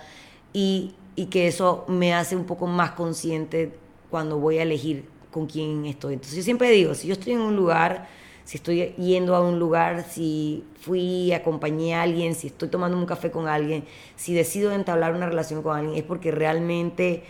y, 0.54 0.96
y 1.16 1.28
que 1.28 1.48
eso 1.48 1.86
me 1.88 2.14
hace 2.14 2.36
un 2.36 2.46
poco 2.46 2.68
más 2.68 2.92
consciente 2.92 3.78
cuando 4.10 4.40
voy 4.40 4.58
a 4.58 4.64
elegir 4.64 5.06
con 5.32 5.48
quién 5.48 5.86
estoy. 5.86 6.14
Entonces 6.14 6.38
yo 6.38 6.44
siempre 6.44 6.70
digo, 6.72 6.94
si 6.96 7.08
yo 7.08 7.14
estoy 7.14 7.34
en 7.34 7.42
un 7.42 7.56
lugar, 7.56 8.08
si 8.46 8.58
estoy 8.58 8.94
yendo 8.98 9.36
a 9.36 9.42
un 9.42 9.60
lugar, 9.60 10.06
si 10.08 10.64
fui, 10.80 11.34
acompañé 11.34 11.96
a 11.96 12.04
alguien, 12.04 12.36
si 12.36 12.48
estoy 12.48 12.70
tomando 12.70 12.96
un 12.96 13.08
café 13.08 13.32
con 13.32 13.48
alguien, 13.48 13.84
si 14.16 14.34
decido 14.34 14.72
entablar 14.72 15.16
una 15.16 15.26
relación 15.26 15.64
con 15.64 15.76
alguien, 15.76 15.98
es 15.98 16.04
porque 16.04 16.32
realmente 16.32 17.24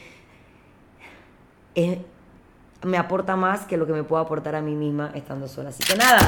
me 2.84 2.98
aporta 2.98 3.36
más 3.36 3.62
que 3.62 3.78
lo 3.78 3.88
que 3.88 3.94
me 3.94 4.04
puedo 4.04 4.22
aportar 4.22 4.56
a 4.56 4.62
mí 4.62 4.76
misma 4.76 5.12
estando 5.16 5.48
sola. 5.48 5.70
Así 5.70 5.84
que 5.84 5.96
nada, 5.96 6.20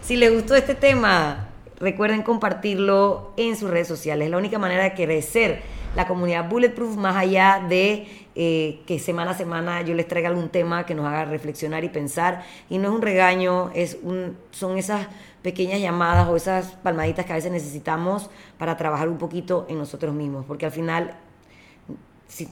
si 0.00 0.16
les 0.16 0.32
gustó 0.32 0.54
este 0.54 0.74
tema, 0.74 1.48
recuerden 1.78 2.22
compartirlo 2.22 3.32
en 3.36 3.56
sus 3.56 3.70
redes 3.70 3.88
sociales. 3.88 4.26
Es 4.26 4.30
la 4.30 4.38
única 4.38 4.58
manera 4.58 4.84
de 4.84 4.94
crecer 4.94 5.62
la 5.94 6.06
comunidad 6.08 6.48
Bulletproof, 6.48 6.96
más 6.96 7.16
allá 7.16 7.62
de 7.68 8.21
eh, 8.34 8.80
que 8.86 8.98
semana 8.98 9.32
a 9.32 9.34
semana 9.34 9.82
yo 9.82 9.94
les 9.94 10.08
traiga 10.08 10.28
algún 10.28 10.48
tema 10.48 10.86
que 10.86 10.94
nos 10.94 11.06
haga 11.06 11.24
reflexionar 11.24 11.84
y 11.84 11.88
pensar. 11.88 12.44
Y 12.68 12.78
no 12.78 12.88
es 12.88 12.94
un 12.94 13.02
regaño, 13.02 13.70
es 13.74 13.98
un, 14.02 14.36
son 14.50 14.78
esas 14.78 15.08
pequeñas 15.42 15.80
llamadas 15.80 16.28
o 16.28 16.36
esas 16.36 16.72
palmaditas 16.82 17.26
que 17.26 17.32
a 17.32 17.36
veces 17.36 17.52
necesitamos 17.52 18.30
para 18.58 18.76
trabajar 18.76 19.08
un 19.08 19.18
poquito 19.18 19.66
en 19.68 19.78
nosotros 19.78 20.14
mismos, 20.14 20.44
porque 20.46 20.66
al 20.66 20.72
final 20.72 21.16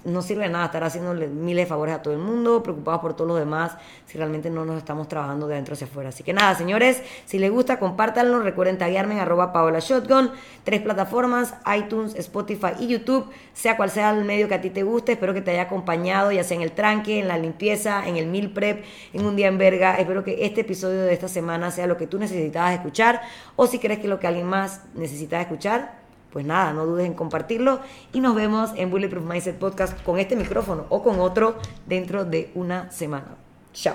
no 0.04 0.22
sirve 0.22 0.44
de 0.44 0.50
nada 0.50 0.66
estar 0.66 0.84
haciéndole 0.84 1.26
miles 1.26 1.64
de 1.64 1.68
favores 1.68 1.94
a 1.94 2.02
todo 2.02 2.14
el 2.14 2.20
mundo, 2.20 2.62
preocupados 2.62 3.00
por 3.00 3.14
todos 3.14 3.28
los 3.28 3.38
demás, 3.38 3.76
si 4.06 4.18
realmente 4.18 4.50
no 4.50 4.64
nos 4.64 4.78
estamos 4.78 5.08
trabajando 5.08 5.46
de 5.46 5.54
adentro 5.54 5.74
hacia 5.74 5.86
afuera. 5.86 6.10
Así 6.10 6.22
que 6.22 6.32
nada, 6.32 6.54
señores, 6.54 7.02
si 7.24 7.38
les 7.38 7.50
gusta, 7.50 7.78
compártanlo. 7.78 8.40
Recuerden 8.40 8.78
taguearme 8.78 9.14
en 9.14 9.20
arroba 9.20 9.52
Paola 9.52 9.78
Shotgun. 9.78 10.30
Tres 10.64 10.82
plataformas, 10.82 11.54
iTunes, 11.76 12.14
Spotify 12.16 12.72
y 12.78 12.88
YouTube. 12.88 13.26
Sea 13.54 13.76
cual 13.76 13.90
sea 13.90 14.10
el 14.10 14.24
medio 14.24 14.48
que 14.48 14.54
a 14.54 14.60
ti 14.60 14.70
te 14.70 14.82
guste, 14.82 15.12
espero 15.12 15.34
que 15.34 15.40
te 15.40 15.50
haya 15.52 15.62
acompañado, 15.62 16.32
ya 16.32 16.44
sea 16.44 16.56
en 16.56 16.62
el 16.62 16.72
tranque, 16.72 17.18
en 17.18 17.28
la 17.28 17.38
limpieza, 17.38 18.06
en 18.06 18.16
el 18.16 18.26
meal 18.26 18.50
prep, 18.50 18.84
en 19.12 19.24
un 19.24 19.36
día 19.36 19.48
en 19.48 19.58
verga. 19.58 19.94
Espero 19.96 20.24
que 20.24 20.44
este 20.44 20.62
episodio 20.62 21.02
de 21.02 21.12
esta 21.12 21.28
semana 21.28 21.70
sea 21.70 21.86
lo 21.86 21.96
que 21.96 22.06
tú 22.06 22.18
necesitabas 22.18 22.74
escuchar. 22.74 23.22
O 23.56 23.66
si 23.66 23.78
crees 23.78 24.00
que 24.00 24.08
lo 24.08 24.18
que 24.18 24.26
alguien 24.26 24.46
más 24.46 24.82
necesita 24.94 25.40
escuchar, 25.40 25.99
pues 26.32 26.44
nada, 26.46 26.72
no 26.72 26.86
dudes 26.86 27.06
en 27.06 27.14
compartirlo 27.14 27.80
y 28.12 28.20
nos 28.20 28.34
vemos 28.34 28.70
en 28.76 28.90
Bulletproof 28.90 29.24
Mindset 29.24 29.58
Podcast 29.58 30.00
con 30.02 30.18
este 30.18 30.36
micrófono 30.36 30.86
o 30.88 31.02
con 31.02 31.20
otro 31.20 31.56
dentro 31.86 32.24
de 32.24 32.50
una 32.54 32.90
semana. 32.90 33.36
Chao. 33.72 33.94